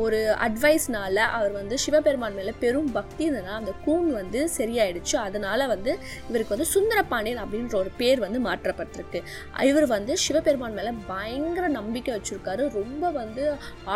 ஒரு 0.03 0.19
அட்வைஸ்னால 0.45 1.15
அவர் 1.37 1.53
வந்து 1.59 1.75
சிவபெருமான் 1.83 2.35
மேலே 2.39 2.51
பெரும் 2.63 2.91
பக்தி 2.97 3.21
இருந்ததுனால 3.27 3.59
அந்த 3.61 3.73
கூன் 3.85 4.09
வந்து 4.19 4.39
சரியாயிடுச்சு. 4.57 5.15
அதனால 5.27 5.67
வந்து 5.73 5.91
இவருக்கு 6.29 6.55
வந்து 6.55 6.69
சுந்தரபாண்டியன் 6.75 7.41
அப்படின்ற 7.43 7.75
ஒரு 7.83 7.91
பேர் 8.01 8.19
வந்து 8.25 8.39
மாற்றப்பட்டிருக்கு. 8.49 9.21
இவர் 9.69 9.87
வந்து 9.95 10.13
சிவபெருமான் 10.25 10.77
மேலே 10.79 10.91
பயங்கர 11.11 11.65
நம்பிக்கை 11.77 12.11
வச்சுருக்காரு. 12.15 12.63
ரொம்ப 12.79 13.11
வந்து 13.19 13.43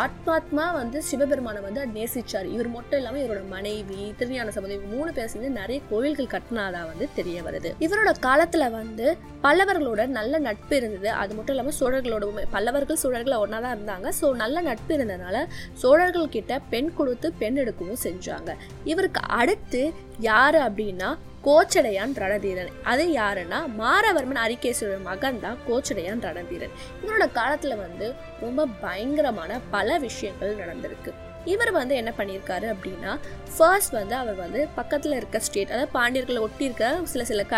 ஆத்மாத்மா 0.02 0.66
வந்து 0.80 0.98
சிவபெருமானை 1.10 1.62
வந்து 1.66 1.82
நேசித்தார் 1.96 2.48
இவர் 2.54 2.70
மட்டும் 2.76 2.98
இல்லாமல் 3.00 3.22
இவரோட 3.24 3.42
மனைவி 3.54 4.00
திருஞான 4.20 4.52
சம்பந்தம் 4.56 4.78
இவங்க 4.78 4.92
மூணு 4.96 5.10
பேர் 5.18 5.32
சேர்ந்து 5.34 5.50
நிறைய 5.60 5.80
கோயில்கள் 5.92 6.32
கட்டினாதா 6.34 6.82
வந்து 6.92 7.08
தெரிய 7.18 7.38
வருது. 7.48 7.72
இவரோட 7.86 8.12
காலத்தில் 8.28 8.66
வந்து 8.78 9.06
பல்லவர்களோட 9.46 10.02
நல்ல 10.18 10.34
நட்பு 10.48 10.74
இருந்தது. 10.80 11.10
அது 11.22 11.32
மட்டும் 11.36 11.54
இல்லாமல் 11.54 11.78
சோழர்களோட 11.80 12.24
பல்லவர்கள் 12.56 13.02
சோழர்கள் 13.04 13.40
ஒன்றா 13.42 13.60
தான் 13.66 13.76
இருந்தாங்க. 13.76 14.08
ஸோ 14.20 14.26
நல்ல 14.42 14.56
நட்பு 14.70 14.92
இருந்ததுனால 14.98 15.36
சோழர்கள் 15.82 16.32
கிட்ட 16.38 16.52
பெண் 16.72 16.90
கொடுத்து 16.98 17.30
பெண் 17.42 17.60
எடுக்கவும் 17.64 18.02
செஞ்சாங்க. 18.06 18.50
இவருக்கு 18.92 19.22
அடுத்து 19.40 19.82
யாரு 20.30 20.58
அப்படின்னா 20.66 21.10
கோச்சடையான் 21.46 22.14
ரணதீரன். 22.22 22.70
அது 22.82 23.04
யாருன்னா 23.20 23.58
மாரவர்மன் 23.80 24.40
அரிகேஸ்வரர் 24.44 25.02
மகன் 25.10 25.40
தான் 25.40 25.58
கோச்சடையான் 25.68 26.24
ரணதீரன். 26.28 26.74
இவரோட 27.02 27.26
காலத்துல 27.38 27.76
வந்து 27.76 28.08
ரொம்ப 28.40 28.68
பயங்கரமான 28.84 29.60
பல 29.76 29.98
விஷயங்கள் 29.98 30.60
நடந்திருக்கு. 30.62 31.12
இவர் 31.52 31.70
வந்து 31.72 31.94
என்ன 32.00 32.10
பண்ணியிருக்காரு 32.18 32.66
அப்படின்னா 32.74 33.12
ஃபர்ஸ்ட் 33.56 33.96
வந்து 34.00 34.14
அவர் 34.14 34.38
வந்து 34.44 34.68
பக்கத்தில் 34.74 35.18
இருக்க 35.18 35.40
ஸ்டேட் 35.40 35.72
அதாவது 35.74 35.92
பாண்டியர்களை 35.98 36.40
ஒட்டி 36.46 36.64
இருக்க 36.64 36.86
சில 37.12 37.24
சில 37.30 37.42
க 37.52 37.56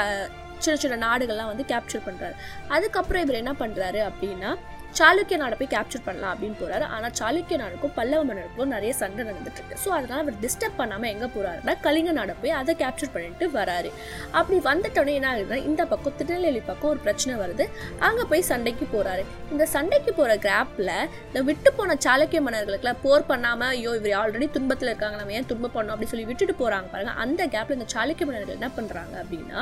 சின்ன 0.59 0.77
சின்ன 0.83 0.97
நாடுகள்லாம் 1.07 1.51
வந்து 1.53 1.65
கேப்சர் 1.73 2.07
பண்ணுறாரு 2.07 2.35
அதுக்கப்புறம் 2.69 3.23
இவர் 3.25 3.41
என்ன 3.43 3.53
பண்ணுறாரு 3.53 4.01
அப்படின்னா 4.09 4.51
சாளுக்கிய 4.99 5.37
நாடை 5.43 5.57
போய் 5.61 5.71
கேப்சர் 5.75 6.05
பண்ணலாம் 6.07 6.33
அப்படின்னு 6.35 6.57
போறாரு. 6.61 6.85
ஆனால் 6.95 7.15
சாளுக்கிய 7.21 7.57
நாடுக்கும் 7.63 7.95
பல்லவ 7.99 8.21
மன்னருக்கும் 8.29 8.73
நிறைய 8.75 8.93
சண்டை 9.01 9.23
நடந்துட்டு 9.29 9.61
இருக்கு 9.61 9.81
ஸோ 9.85 9.89
அதனால 9.97 10.19
அவர் 10.25 10.37
டிஸ்டர்ப் 10.45 10.79
பண்ணாமல் 10.81 11.11
எங்கே 11.15 11.29
போறாருன்னா 11.37 11.75
கலிங்க 11.87 12.13
நாடை 12.19 12.35
போய் 12.43 12.55
அதை 12.61 12.75
கேப்சர் 12.83 13.13
பண்ணிட்டு 13.15 13.47
வராரு. 13.59 13.91
அப்படி 14.39 14.59
வந்துட்டோன்னே 14.71 15.15
என்ன 15.19 15.29
ஆகுதுன்னா 15.33 15.59
இந்த 15.71 15.83
பக்கம் 15.93 16.17
திருநெல்வேலி 16.21 16.63
பக்கம் 16.71 16.91
ஒரு 16.95 17.01
பிரச்சனை 17.07 17.35
வருது. 17.43 17.67
அங்கே 18.09 18.25
போய் 18.31 18.47
சண்டைக்கு 18.51 18.89
போறாரு. 18.97 19.25
இந்த 19.55 19.67
சண்டைக்கு 19.75 20.13
போகிற 20.21 20.37
கிராப்ல 20.47 20.91
இந்த 21.29 21.43
விட்டு 21.51 21.73
போன 21.79 21.97
சாளுக்கிய 22.07 22.41
மன்னர்களுக்குலாம் 22.47 23.03
போர் 23.05 23.29
பண்ணாமல் 23.31 23.73
ஐயோ 23.77 23.93
இவர் 24.01 24.17
ஆல்ரெடி 24.23 24.49
துன்பத்தில் 24.57 24.91
இருக்காங்க 24.93 25.19
நம்ம 25.21 25.37
ஏன் 25.41 25.49
துன்பம் 25.53 25.75
பண்ணோம் 25.77 25.95
அப்படின்னு 25.95 26.15
சொல்லி 26.15 26.29
விட்டுட்டு 26.31 26.57
போகிறாங்க 26.63 26.89
பாருங்க. 26.95 27.15
அந்த 27.25 27.43
கேப்பில் 27.55 27.79
இந்த 27.79 27.89
சாளுக்கிய 27.95 28.29
மன்னர்கள் 28.31 28.59
என்ன 28.59 28.71
பண்ணுறாங்க 28.79 29.15
அப்படின்னா 29.23 29.61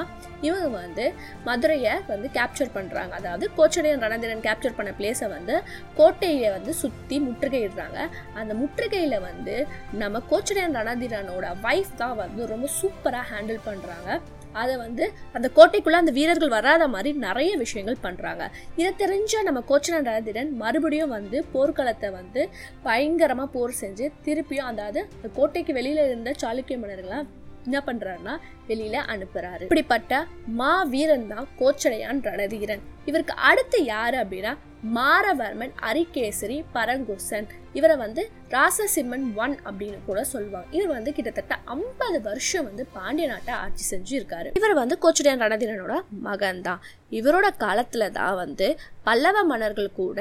இவங்க 0.48 0.68
வந்து 0.78 1.04
மதுரையை 1.48 1.92
வந்து 2.12 2.28
கேப்சர் 2.38 2.74
பண்ணுறாங்க 2.78 3.12
அதாவது 3.20 3.44
கோச்சடையன் 3.58 4.02
ரணதீரன் 4.06 4.42
கேப்சர் 4.48 4.78
பண்ண 4.78 4.90
பிளேஸ் 4.98 5.13
வந்து 5.22 5.62
கோட்டையை 5.96 6.50
வந்து 6.50 6.74
சுற்றி 6.74 7.18
முற்றுகையிடுறாங்க. 7.18 7.98
அந்த 8.34 8.54
முற்றுகையில் 8.54 9.18
வந்து 9.20 9.66
நம்ம 9.92 10.22
கோச்சடையன் 10.30 10.76
ரணதீரனோட 10.76 11.48
வைஃப் 11.62 11.92
தான் 11.96 12.16
வந்து 12.16 12.46
ரொம்ப 12.46 12.68
சூப்பராக 12.80 13.24
ஹேண்டில் 13.32 13.60
பண்ணுறாங்க 13.66 14.20
அதை 14.52 14.76
வந்து 14.76 15.12
அந்த 15.32 15.50
கோட்டைக்குள்ளே 15.56 15.94
அந்த 15.94 16.12
வீரர்கள் 16.12 16.48
வராத 16.48 16.88
மாதிரி 16.88 17.18
நிறைய 17.18 17.56
விஷயங்கள் 17.56 18.02
பண்ணுறாங்க 18.02 18.44
இதை 18.76 18.90
தெரிஞ்ச 18.98 19.42
நம்ம 19.42 19.60
கோச்சடன் 19.60 20.06
ரணதீரன் 20.06 20.56
மறுபடியும் 20.56 21.08
வந்து 21.08 21.44
போர்க்களத்தை 21.52 22.10
வந்து 22.10 22.48
பயங்கரமாக 22.82 23.48
போர் 23.48 23.80
செஞ்சு 23.80 24.12
திருப்பியும் 24.24 24.64
அதாவது 24.64 25.00
அந்த 25.16 25.30
கோட்டைக்கு 25.34 25.72
வெளியில் 25.72 26.06
இருந்த 26.06 26.34
சாளுக்கிய 26.42 26.78
மன்னர்கள்லாம் 26.78 27.28
என்ன 27.68 27.80
பண்றாருன்னா 27.88 28.34
வெளியில 28.68 28.98
அனுப்புறாரு. 29.14 29.64
இப்படிப்பட்ட 29.68 30.12
மா 30.60 30.74
வீரன் 30.92 31.26
தான் 31.32 31.48
கோச்சடையான் 31.60 32.22
ரணதீரன். 32.28 32.84
இவருக்கு 33.10 33.34
அடுத்து 33.48 33.78
யாரு 33.94 34.16
அப்படின்னா 34.22 34.52
மாரவர்மன் 34.96 35.74
அரிகேசரி 35.88 36.56
பரங்குசன். 36.74 37.46
இவரை 37.78 37.94
வந்து 38.02 38.22
ராசசிம்மன் 38.54 39.24
ஒன் 39.42 39.54
அப்படின்னு 39.68 39.98
கூட 40.08 40.24
சொல்லுவாங்க. 40.32 40.68
இவர் 40.76 40.92
வந்து 40.96 41.14
கிட்டத்தட்ட 41.16 41.54
ஐம்பது 41.74 42.18
வருஷம் 42.28 42.66
வந்து 42.68 42.84
பாண்டிய 42.96 43.26
நாட்டை 43.32 43.54
ஆட்சி 43.62 43.84
செஞ்சு 43.92 44.12
இருக்காரு 44.18 44.50
இவர் 44.60 44.74
வந்து 44.80 44.98
கோச்சடையான் 45.04 45.42
ரணதீரனோட 45.44 45.96
மகன் 46.28 46.62
தான். 46.68 46.82
இவரோட 47.20 47.48
காலத்துல 47.64 48.10
தான் 48.20 48.38
வந்து 48.42 48.68
பல்லவ 49.08 49.44
மன்னர்கள் 49.52 49.98
கூட 50.02 50.20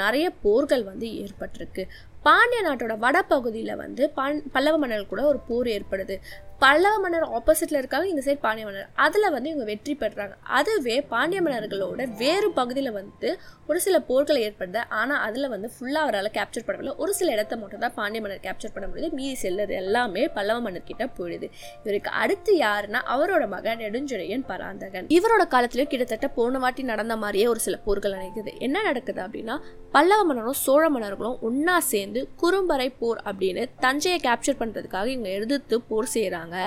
நிறைய 0.00 0.26
போர்கள் 0.46 0.84
வந்து 0.90 1.08
ஏற்பட்டிருக்கு. 1.24 1.84
பாண்டிய 2.26 2.60
நாட்டோட 2.66 2.94
வடபகுதியில் 3.04 3.80
வந்து 3.84 4.02
பாண் 4.18 4.42
பல்லவ 4.54 4.76
மன்னர்கள் 4.82 5.12
கூட 5.12 5.22
ஒரு 5.30 5.40
போர் 5.48 5.68
ஏற்படுது. 5.76 6.16
பல்லவ 6.62 6.96
மன்னர் 7.02 7.24
ஆப்போசிட்ல 7.36 7.80
இருக்காங்க 7.80 8.06
இந்த 8.10 8.22
சைடு 8.24 8.40
பாண்டிய 8.44 8.64
மன்னர். 8.66 8.88
அதில் 9.04 9.32
வந்து 9.34 9.48
இவங்க 9.50 9.64
வெற்றி 9.70 9.92
பெறுறாங்க. 10.02 10.34
அதுவே 10.58 10.96
பாண்டிய 11.12 11.38
மன்னர்களோட 11.44 12.02
வேறு 12.20 12.48
பகுதியில் 12.58 12.90
வந்து 12.98 13.28
ஒரு 13.70 13.78
சில 13.84 13.96
போர்களை 14.08 14.40
ஏற்படுது 14.46 14.80
ஆனால் 14.98 15.20
அதில் 15.26 15.48
வந்து 15.54 15.68
ஃபுல்லாக 15.74 16.04
அவரால் 16.06 16.28
கேப்சர் 16.36 16.66
பண்ண 16.66 16.94
ஒரு 17.04 17.12
சில 17.18 17.28
இடத்த 17.36 17.56
மட்டும் 17.62 17.82
தான் 17.84 17.94
பாண்டிய 17.98 18.20
மன்னர் 18.24 18.44
கேப்சர் 18.46 18.74
பண்ண 18.74 18.86
முடியுது. 18.90 19.10
மீதி 19.18 19.36
செல்லது 19.44 19.74
எல்லாமே 19.82 20.22
பல்லவ 20.36 20.60
மன்னர்கிட்ட 20.66 21.06
போயிடுது. 21.18 21.48
இவருக்கு 21.84 22.12
அடுத்து 22.22 22.54
யாருன்னா 22.66 23.00
அவரோட 23.14 23.46
மகன் 23.54 23.82
நெடுஞ்செழியன் 23.84 24.46
பராந்தகன். 24.50 25.08
இவரோட 25.18 25.46
காலத்திலேயே 25.54 25.88
கிட்டத்தட்ட 25.94 26.30
போன 26.38 26.60
வாட்டி 26.64 26.84
நடந்த 26.92 27.16
மாதிரியே 27.24 27.48
ஒரு 27.54 27.62
சில 27.66 27.78
போர்கள் 27.88 28.16
நடக்குது 28.18 28.52
என்ன 28.68 28.84
நடக்குது 28.88 29.22
அப்படின்னா 29.26 29.56
பல்லவ 29.96 30.20
மன்னரும் 30.30 30.60
சோழ 30.64 30.84
மன்னர்களும் 30.96 31.38
ஒன்னா 31.50 31.76
சேர்ந்து 31.92 32.22
குறும்பறை 32.42 32.88
போர் 33.02 33.20
அப்படின்னு 33.30 33.64
தஞ்சையை 33.86 34.20
கேப்சர் 34.28 34.60
பண்ணுறதுக்காக 34.62 35.08
இவங்க 35.16 35.30
எதிர்த்து 35.40 35.76
போர் 35.90 36.12
செய்கிறாங்க 36.14 36.51
செய்யறாங்க 36.52 36.60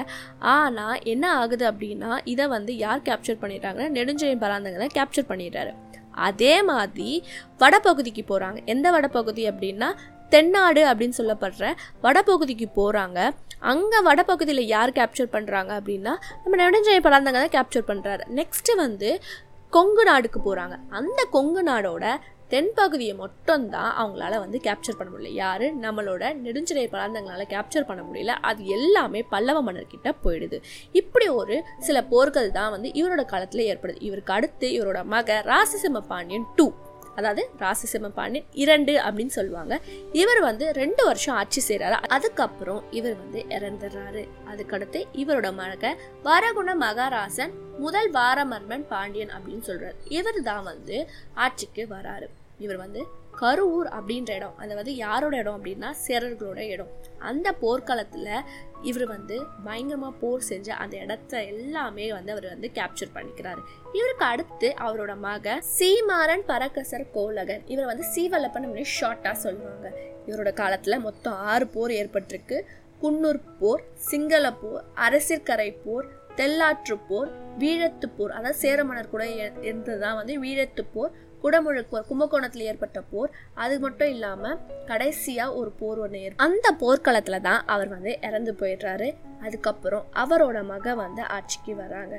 ஆனால் 0.54 1.00
என்ன 1.04 1.26
ஆகுது 1.36 1.66
அப்படின்னா 1.72 2.12
இதை 2.24 2.46
வந்து 2.48 2.72
யார் 2.78 3.06
கேப்சர் 3.06 3.42
பண்ணிடுறாங்கன்னா 3.42 3.90
நெடுஞ்செழியன் 3.98 4.44
பராந்தகனை 4.44 4.90
கேப்சர் 4.98 5.30
பண்ணிடுறாரு. 5.30 5.72
அதே 6.28 6.54
மாதிரி 6.64 7.10
வடபகுதிக்கு 7.60 8.24
போகிறாங்க 8.28 8.60
எந்த 8.66 8.92
வடபகுதி 8.92 9.44
அப்படின்னா 9.50 9.90
தென்னாடு 10.32 10.82
அப்படின்னு 10.92 11.18
சொல்லப்படுற 11.18 11.66
வடபகுதிக்கு 12.02 12.68
போகிறாங்க 12.76 13.20
அங்கே 13.62 14.00
வடபகுதியில் 14.02 14.64
யார் 14.66 14.92
கேப்சர் 14.92 15.34
பண்ணுறாங்க 15.34 15.72
அப்படின்னா 15.80 16.14
நம்ம 16.44 16.58
நெடுஞ்செழிய 16.62 17.02
பராந்தங்க 17.04 17.42
தான் 17.42 17.56
கேப்சர் 17.58 17.90
பண்ணுறாரு 17.90 18.24
நெக்ஸ்ட்டு 18.40 18.76
வந்து 18.76 19.10
கொங்கு 19.74 20.04
நாடுக்கு 20.04 20.40
போகிறாங்க 20.40 20.76
அந்த 20.90 21.22
கொங்கு 21.32 21.62
நாடோட 21.64 22.06
தென்பகுதியை 22.50 23.16
மட்டும்தான் 23.16 23.92
அவங்களால 24.00 24.40
வந்து 24.40 24.60
கேப்சர் 24.64 24.98
பண்ண 24.98 25.18
முடியல. 25.18 25.34
யார்? 25.34 25.62
நம்மளோட 25.62 26.24
நெடுஞ்சிறை 26.44 26.84
பராந்தங்களால 26.92 27.44
கேப்சர் 27.50 27.86
பண்ண 27.86 28.04
முடியல. 28.04 28.28
அது 28.28 28.66
எல்லாமே 28.66 29.24
பல்லவ 29.24 29.72
மன்னர்கிட்ட 29.72 30.12
போயிடுது. 30.24 30.62
இப்படி 30.92 31.28
ஒரு 31.28 31.64
சில 31.80 32.04
போர்கள் 32.04 32.52
தான் 32.52 32.72
வந்து 32.72 32.90
இவரோட 32.90 33.26
காலத்தில் 33.26 33.78
ஏற்படுது. 33.78 33.96
இவருக்கு 34.00 34.34
அடுத்து 34.34 34.70
இவரோட 34.70 35.04
மக 35.04 35.44
ராசசிம்ம 35.46 36.00
பாண்டியன் 36.00 36.46
டூ 36.56 36.74
அதாவது 37.16 37.50
ராசிசிம்ம 37.60 38.10
பாண்டியன் 38.10 38.48
இரண்டு 38.52 38.94
அப்படின்னு 39.02 39.34
சொல்லுவாங்க. 39.38 39.80
இவர் 40.12 40.40
வந்து 40.40 40.72
ரெண்டு 40.72 41.06
வருஷம் 41.06 41.36
ஆட்சி 41.36 41.62
செய்கிறாரு 41.68 41.92
அதுக்கப்புறம் 41.92 42.84
இவர் 42.92 43.16
வந்து 43.18 43.46
இறந்துடுறாரு. 43.50 44.24
அதுக்கடுத்து 44.52 45.06
இவரோட 45.14 45.54
மகன் 45.54 45.98
வரகுண 46.24 46.76
மகாராசன் 46.80 47.54
முதல் 47.78 48.12
வாரமர்மன் 48.12 48.86
பாண்டியன் 48.88 49.30
அப்படின்னு 49.30 49.68
சொல்றாரு. 49.68 49.98
இவர் 50.10 50.42
தான் 50.42 50.64
வந்து 50.64 51.08
ஆட்சிக்கு 51.34 51.88
வராரு. 51.90 52.28
இவர் 52.60 52.78
வந்து 52.78 53.08
கருவூர் 53.42 53.90
அப்படின்ற 53.98 54.32
இடம். 54.36 54.56
அது 54.58 54.76
வந்து 54.76 54.96
யாரோட 54.96 55.38
இடம் 55.38 55.58
அப்படின்னா 55.58 55.90
சேரர்களோட 56.08 56.60
இடம். 56.74 56.92
அந்த 57.30 57.48
போர்க்காலத்தில் 57.62 58.32
இவர் 58.82 59.06
வந்து 59.08 59.36
பயங்கரமாக 59.64 60.14
போர் 60.22 60.44
செஞ்சு 60.50 60.70
அந்த 60.70 60.96
இடத்த 60.98 61.44
எல்லாமே 61.44 62.08
வந்து 62.14 62.32
அவர் 62.32 62.48
வந்து 62.50 62.70
கேப்சர் 62.74 63.16
பண்ணிக்கிறாரு. 63.16 63.62
இவருக்கு 63.94 64.26
அடுத்து 64.26 64.70
அவரோட 64.88 65.14
மக 65.18 65.56
சீமாறன் 65.80 66.46
பரக்கசர் 66.48 67.06
கோலகன். 67.12 67.64
இவர் 67.66 67.86
வந்து 67.86 68.06
சீவல்லப்பன் 68.16 68.68
அப்படின்னு 68.68 68.94
ஷார்ட்டாக 69.00 69.38
சொல்லுவாங்க. 69.46 69.92
இவரோட 70.28 70.54
காலத்தில் 70.54 71.00
மொத்தம் 71.00 71.34
ஆறு 71.34 71.68
போர் 71.68 71.92
ஏற்பட்டிருக்கு. 71.92 72.60
குன்னூர் 73.02 73.42
போர் 73.60 73.82
சிங்கள 74.10 74.52
போர் 74.54 74.84
அரசிற்கரை 75.08 75.70
போர் 75.86 76.06
தெல்லாற்று 76.36 76.96
போர் 77.08 77.30
வீழத்து 77.60 78.08
போர். 78.18 78.32
அதாவது 78.32 78.60
சேரமன்னர் 78.62 79.14
கூட 79.14 79.26
இருந்ததுதான் 79.62 80.16
வந்து 80.16 80.34
வீழத்து 80.44 80.84
போர் 80.94 81.14
குடமுழுக்கு 81.44 81.92
போர் 81.92 82.08
கும்பகோணத்தில் 82.10 82.68
ஏற்பட்ட 82.72 83.02
போர் 83.12 83.34
அது 83.64 83.76
மட்டும் 83.86 84.12
இல்லாமல் 84.16 84.60
கடைசியாக 84.92 85.58
ஒரு 85.60 85.72
போர் 85.82 86.02
ஒன்று 86.06 86.24
ஏற்ப 86.26 86.44
அந்த 86.48 86.68
போர்க்களத்தில் 86.84 87.46
தான் 87.50 87.62
அவர் 87.74 87.92
வந்து 87.96 88.14
இறந்து 88.30 88.54
போயிடுறாரு. 88.62 89.10
அதுக்கப்புறம் 89.46 90.06
அவரோட 90.22 90.58
மக 90.72 90.94
வந்து 91.02 91.24
ஆட்சிக்கு 91.36 91.74
வராங்க. 91.82 92.16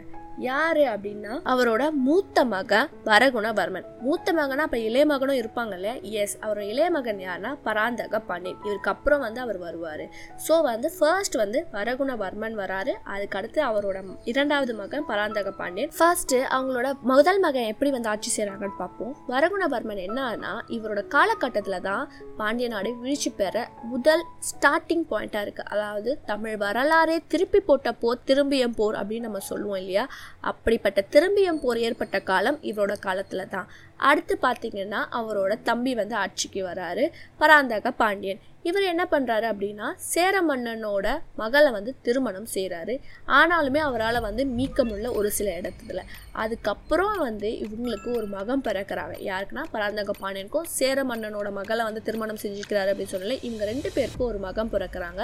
யாரு 0.47 0.83
அப்படின்னா 0.93 1.33
அவரோட 1.53 1.83
மூத்த 2.07 2.45
மகன் 2.53 2.91
வரகுணவர்மன். 3.09 3.87
மூத்த 4.05 4.33
மகனா 4.39 4.65
அப்ப 4.69 4.79
இளைய 4.89 5.05
மகனும் 5.13 5.39
இருப்பாங்கல்ல? 5.41 5.91
எஸ் 6.23 6.37
அவரோட 6.45 6.65
இளைய 6.73 6.89
மகன் 6.97 7.21
யாருன்னா 7.27 7.53
பராந்தக 7.67 8.21
பாண்டியன் 8.29 8.61
இவருக்கு 8.67 8.93
அப்புறம் 8.95 9.25
வந்து 9.27 9.41
அவர் 9.45 9.59
வருவாரு. 9.67 10.07
ஸோ 10.47 10.57
வந்து 10.71 10.91
ஃபர்ஸ்ட் 10.99 11.37
வந்து 11.43 11.61
வரகுணவர்மன் 11.77 12.59
வராரு. 12.63 12.95
அதுக்கடுத்து 13.15 13.63
அவரோட 13.71 14.03
இரண்டாவது 14.33 14.75
மகன் 14.83 15.09
பராந்தக 15.11 15.53
பாண்டியன் 15.61 15.95
ஃபர்ஸ்ட் 15.99 16.37
அவங்களோட 16.57 16.91
முதல் 17.13 17.41
மகன் 17.47 17.71
எப்படி 17.73 17.93
வந்து 17.97 18.13
ஆட்சி 18.15 18.33
செய்கிறாங்கன்னு 18.37 18.81
பார்ப்போம் 18.83 19.06
வரகுணவர்மன் 19.29 20.01
என்னன்னா 20.07 20.53
இவரோட 20.77 21.07
காலகட்டத்தில் 21.07 21.81
தான் 21.81 22.11
பாண்டிய 22.37 22.69
நாடு 22.69 22.91
வீழ்ச்சி 22.97 23.31
பெற 23.31 23.69
முதல் 23.83 24.25
ஸ்டார்டிங் 24.49 25.05
பாயிண்ட்டாக 25.11 25.47
இருக்கு. 25.47 25.65
அதாவது 25.65 26.19
தமிழ் 26.27 26.57
வரலாறே 26.57 27.23
திருப்பி 27.29 27.61
போட்ட 27.61 27.93
போர் 27.93 28.25
திரும்பியம் 28.27 28.77
போர் 28.77 28.99
அப்படின்னு 29.01 29.29
நம்ம 29.29 29.39
சொல்லுவோம் 29.39 29.77
இல்லையா? 29.77 30.09
அப்படிப்பட்ட 30.41 31.05
திரும்பியம் 31.11 31.63
போர் 31.63 31.79
ஏற்பட்ட 31.79 32.21
காலம் 32.21 32.59
இவரோட 32.63 32.97
காலத்தில் 32.99 33.49
தான். 33.49 33.69
அடுத்து 33.97 34.39
பார்த்தீங்கன்னா 34.43 35.03
அவரோட 35.21 35.63
தம்பி 35.63 35.95
வந்து 35.95 36.17
ஆட்சிக்கு 36.17 36.63
வராரு 36.67 37.07
பராந்தக 37.39 37.91
பாண்டியன். 37.91 38.43
இவர் 38.69 38.85
என்ன 38.93 39.05
பண்ணுறாரு 39.11 39.47
அப்படின்னா 39.53 39.87
சேர 40.13 40.35
மன்னனோட 40.49 41.07
மகளை 41.41 41.71
வந்து 41.77 41.93
திருமணம் 42.07 42.49
செய்கிறாரு 42.55 42.95
ஆனாலுமே 43.39 43.81
அவரால் 43.89 44.19
வந்து 44.27 44.43
மீட்க 44.59 44.85
முடியல 44.89 45.11
ஒரு 45.21 45.31
சில 45.39 45.49
இடத்துல. 45.61 46.01
அதுக்கப்புறம் 46.45 47.17
வந்து 47.27 47.51
இவங்களுக்கு 47.65 48.09
ஒரு 48.17 48.27
மகன் 48.37 48.65
பிறக்கிறாங்க. 48.69 49.15
யாருக்குன்னா 49.31 49.65
பராந்தக 49.75 50.15
பாண்டியனுக்கும் 50.23 50.69
சேர 50.79 51.05
மன்னனோட 51.13 51.51
மகளை 51.61 51.85
வந்து 51.89 52.03
திருமணம் 52.09 52.43
செஞ்சுக்கிறாரு 52.43 52.91
அப்படின்னு 52.93 53.15
சொல்லல 53.17 53.39
இவங்க 53.49 53.65
ரெண்டு 53.73 53.91
பேருக்கும் 53.97 54.31
ஒரு 54.33 54.41
மகன் 54.49 54.73
பிறக்கிறாங்க. 54.75 55.23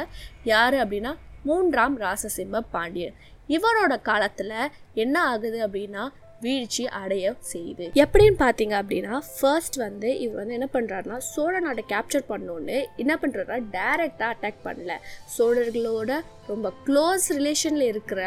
யார் 0.55 0.77
அப்படின்னா 0.83 1.13
மூன்றாம் 1.49 1.97
ராசசிம்ம 2.01 2.61
பாண்டியன். 2.71 3.17
இவரோட 3.55 3.95
காலத்தில் 4.09 4.57
என்ன 5.05 5.17
ஆகுது 5.31 5.59
அப்படின்னா 5.67 6.03
வீழ்ச்சி 6.45 6.85
அடைய 7.01 7.35
செய்யுது 7.53 7.87
எப்படின்னு 8.05 8.39
பார்த்தீங்க 8.45 8.75
அப்படின்னா 8.83 9.17
ஃபர்ஸ்ட் 9.35 9.77
வந்து 9.85 10.09
இவர் 10.25 10.41
வந்து 10.41 10.57
என்ன 10.59 10.69
பண்ணுறாருனா 10.77 11.19
சோழ 11.33 11.53
நாட்டை 11.67 11.85
கேப்சர் 11.93 12.31
பண்ணோன்னு 12.31 12.79
என்ன 13.03 13.15
பண்ணுறாருனா 13.23 13.59
டைரெக்டாக 13.77 14.31
அட்டாக் 14.35 14.65
பண்ணல. 14.69 14.95
சோழர்களோட 15.37 16.11
ரொம்ப 16.53 16.73
க்ளோஸ் 16.87 17.27
ரிலேஷனில் 17.39 17.91
இருக்கிற 17.93 18.21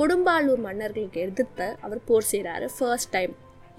கொடும்பாலூர் 0.00 0.64
மன்னர்களுக்கு 0.68 1.20
எதிர்த்து 1.26 1.68
அவர் 1.86 2.06
போர் 2.08 2.30
செய்கிறாரு 2.32 2.68
ஃபர்ஸ்ட் 2.78 3.12
டைம் 3.16 3.34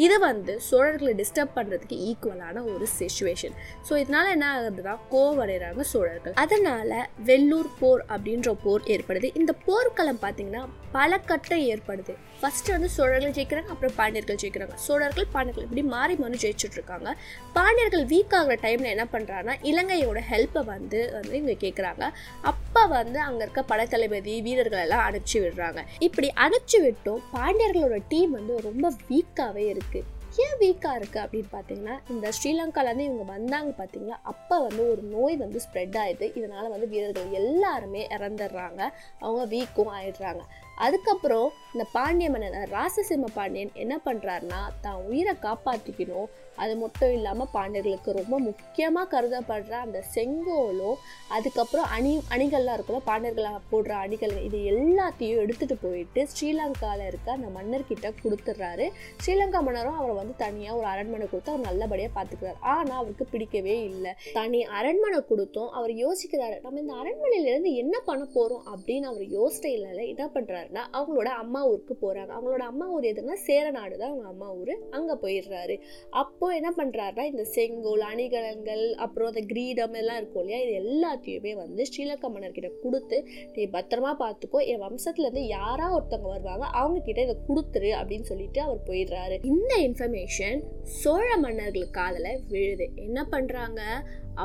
இது 0.06 0.18
வந்து 0.20 0.54
சோழர்களை 0.68 1.14
டிஸ்டர்ப் 1.22 1.56
பண்ணுறதுக்கு 1.56 1.96
ஈக்குவலான 2.10 2.62
ஒரு 2.74 2.86
சுச்சுவேஷன் 2.98 3.56
ஸோ 3.88 3.94
இதனால் 4.02 4.34
என்ன 4.36 4.46
ஆகுதுன்னா 4.52 4.94
கோவடைகிறாங்க 5.14 5.84
சோழர்கள். 5.94 6.36
அதனால் 6.44 6.94
வெள்ளூர் 7.30 7.72
போர் 7.80 8.04
அப்படின்ற 8.14 8.52
போர் 8.66 8.86
ஏற்படுது. 8.94 9.30
இந்த 9.42 9.54
போர்க்களம் 9.66 10.22
பார்த்தீங்கன்னா 10.22 10.64
பல 10.96 11.18
கட்டம் 11.30 11.64
ஏற்படுது. 11.72 12.14
ஃபஸ்ட்டு 12.42 12.74
வந்து 12.76 12.90
சோழர்கள் 12.96 13.34
ஜெயிக்கிறாங்க 13.38 13.72
அப்புறம் 13.74 13.96
பாண்டியர்கள் 14.00 14.40
ஜெயிக்கிறாங்க. 14.42 14.76
சோழர்கள் 14.86 15.28
பாண்டியர்கள் 15.34 15.66
இப்படி 15.68 15.84
மாறி 15.96 16.14
மாறி 16.22 16.38
ஜெயிச்சுட்ருக்காங்க. 16.44 17.10
பாண்டியர்கள் 17.58 18.06
வீக் 18.12 18.36
ஆகிற 18.40 18.56
டைமில் 18.66 18.94
என்ன 18.96 19.06
பண்ணுறாங்கன்னா 19.14 19.56
இலங்கையோட 19.72 20.22
ஹெல்ப்பை 20.32 20.64
வந்து 20.74 21.02
வந்து 21.18 21.36
இங்கே 21.42 21.58
கேட்குறாங்க 21.66 22.06
அப்போ 22.52 22.84
வந்து 22.98 23.20
அங்கே 23.28 23.44
இருக்க 23.46 23.64
படத்தளபதி 23.72 24.36
வீரர்கள் 24.48 24.86
எல்லாம் 24.86 25.06
அனுப்பிச்சி 25.08 25.40
விடுறாங்க. 25.44 25.82
இப்படி 26.08 26.30
அனுப்பிச்சி 26.46 26.80
விட்டும் 26.86 27.26
பாண்டியர்களோட 27.36 28.00
டீம் 28.14 28.34
வந்து 28.40 28.56
ரொம்ப 28.70 28.94
வீக்காகவே 29.12 29.66
இருக்குது 29.74 30.18
ஏன் 30.44 30.58
வீக்காக 30.62 30.98
இருக்குது 31.00 31.22
அப்படின்னு 31.24 31.50
பார்த்தீங்கன்னா 31.54 31.96
இந்த 32.14 32.28
ஸ்ரீலங்காலேருந்து 32.38 33.08
இவங்க 33.08 33.26
வந்தாங்க 33.36 33.72
பார்த்தீங்களா 33.80 34.18
அப்போ 34.32 34.56
வந்து 34.66 34.84
ஒரு 34.92 35.04
நோய் 35.14 35.36
வந்து 35.44 35.60
ஸ்ப்ரெட் 35.66 35.98
ஆயிடுது. 36.02 36.28
இதனால் 36.40 36.74
வந்து 36.74 36.88
வீரர்கள் 36.94 37.38
எல்லாருமே 37.42 38.02
இறந்துடுறாங்க. 38.16 38.82
அவங்க 39.24 39.44
வீக்கும் 39.56 39.92
ஆயிடுறாங்க. 39.98 40.44
அதுக்கப்புறம் 40.80 41.48
இந்த 41.74 41.86
பாண்டிய 41.92 42.28
மன்னன் 42.30 42.70
ராசசிம்ம 42.72 43.32
பாண்டியன் 43.34 43.74
என்ன 43.76 43.96
பண்ணுறாருன்னா 44.06 44.62
தான் 44.82 45.02
உயிரை 45.06 45.34
காப்பாற்றிக்கணும் 45.42 46.30
அது 46.64 46.74
மட்டும் 46.84 47.14
இல்லாமல் 47.18 47.52
பாண்டியர்களுக்கு 47.56 48.18
ரொம்ப 48.20 48.36
முக்கியமாக 48.48 49.08
கருதப்படுற 49.14 49.76
அந்த 49.86 50.00
செங்கோலும் 50.16 50.98
அதுக்கப்புறம் 51.36 51.88
அணி 51.96 52.12
அணிகள்லாம் 52.36 52.76
இருக்குல்ல 52.78 53.02
பாண்டியர்களாக 53.10 53.60
போடுற 53.72 53.94
அணிகள் 54.06 54.36
இது 54.48 54.60
எல்லாத்தையும் 54.74 55.42
எடுத்துகிட்டு 55.44 55.78
போயிட்டு 55.86 56.22
ஸ்ரீலங்காவில் 56.32 57.06
இருக்க 57.10 57.28
அந்த 57.38 57.50
மன்னர்கிட்ட 57.58 58.08
கொடுத்துட்றாரு. 58.24 58.86
ஸ்ரீலங்கா 59.24 59.62
மன்னரும் 59.68 60.00
அவரை 60.00 60.16
வந்து 60.22 60.36
தனியாக 60.44 60.78
ஒரு 60.80 60.88
அரண்மனை 60.94 61.26
கொடுத்து 61.28 61.54
அவர் 61.54 61.68
நல்லபடியாக 61.70 62.14
பார்த்துக்கிறார் 62.18 62.60
ஆனால் 62.74 63.00
அவருக்கு 63.02 63.26
பிடிக்கவே 63.34 63.76
இல்லை. 63.90 64.14
தனி 64.38 64.62
அரண்மனை 64.80 65.22
கொடுத்தோம் 65.32 65.72
அவர் 65.80 65.94
யோசிக்கிறாரு 66.04 66.58
நம்ம 66.66 66.82
இந்த 66.84 66.96
அரண்மனையிலேருந்து 67.02 67.74
என்ன 67.84 67.96
பண்ண 68.10 68.24
போகிறோம் 68.36 68.66
அப்படின்னு 68.74 69.10
அவர் 69.12 69.26
யோசிச்சையில 69.38 69.88
என்ன 70.14 70.26
பண்ணுறாருன்னா 70.36 70.84
அவங்களோட 70.98 71.30
அம்மா 71.44 71.62
ஊருக்கு 71.72 71.96
போகிறாங்க 72.04 72.32
அவங்களோட 72.38 72.66
அம்மா 72.72 72.88
ஊர் 72.96 73.10
எதுனா 73.12 73.38
சேரநாடு 73.48 73.96
தான் 74.02 74.12
அவங்க 74.12 74.28
அம்மா 74.34 74.50
ஊர் 74.60 74.74
அங்கே 74.98 75.16
போயிடுறாரு. 75.24 75.78
அப்போ 76.22 76.49
என்ன 76.58 76.70
பண்ணுறாருனா 76.78 77.24
இந்த 77.32 77.44
செங்கோல் 77.56 78.04
அணிகலன்கள் 78.10 78.84
அப்புறம் 78.96 79.30
அந்த 79.32 79.42
கிரீடம் 79.42 79.94
எல்லாம் 79.94 80.18
இருக்கும் 80.18 80.44
இல்லையா? 80.44 80.60
இது 80.66 80.74
எல்லாத்தையுமே 80.84 81.54
வந்து 81.56 81.86
ஸ்ரீலங்கா 81.90 82.30
மன்னர்கிட்ட 82.34 82.72
கொடுத்து 82.84 83.18
நீ 83.56 83.66
பத்திரமா 83.76 84.12
பார்த்துக்கோ 84.24 84.62
என் 84.72 84.84
வம்சத்துலேருந்து 84.86 85.46
யாராக 85.58 85.96
ஒருத்தவங்க 85.98 86.30
வருவாங்க 86.36 86.66
அவங்க 86.82 87.00
கிட்ட 87.02 87.22
இதை 87.28 87.38
கொடுத்துரு 87.50 87.92
அப்படின்னு 88.00 88.30
சொல்லிட்டு 88.32 88.62
அவர் 88.62 88.82
போயிடுறாரு. 88.90 89.38
இந்த 89.44 89.76
இன்ஃபர்மேஷன் 89.88 90.60
சோழ 91.02 91.30
மன்னர்கள் 91.38 91.96
காதில் 92.00 92.42
விழுது. 92.48 92.88
என்ன 92.96 93.28
பண்ணுறாங்க 93.32 93.82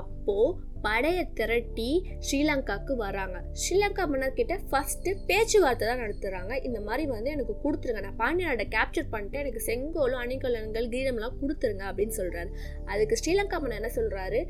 அப்போது 0.01 0.73
படையை 0.87 1.25
திரட்டி 1.39 1.89
ஸ்ரீலங்காவுக்கு 2.27 2.95
வராங்க. 3.05 3.37
ஸ்ரீலங்கா 3.63 4.05
மன்னர்கிட்ட 4.13 4.55
ஃபஸ்ட்டு 4.71 5.11
பேச்சுவார்த்தை 5.29 5.85
தான் 5.91 6.03
நடத்துகிறாங்க 6.05 6.53
இந்த 6.69 6.79
மாதிரி 6.87 7.05
வந்து 7.15 7.31
எனக்கு 7.37 7.55
கொடுத்துருங்க. 7.65 8.03
நான் 8.07 8.21
பாண்டிய 8.23 8.49
நாட்டை 8.49 8.67
கேப்சர் 8.77 9.11
பண்ணிட்டு 9.15 9.41
எனக்கு 9.43 9.63
செங்கோலும் 9.69 10.23
அணிகலன்கள் 10.25 10.89
கிரீடம்லாம் 10.95 11.39
கொடுத்துருங்க 11.43 11.85
அப்படின்னு 11.91 12.17
சொல்கிறாரு 12.21 12.51
அதுக்கு 12.93 13.19
ஸ்ரீலங்கா 13.23 13.59
மன்னர் 13.65 13.81
என்ன 13.81 13.93
சொல்கிறாரு 13.99 14.41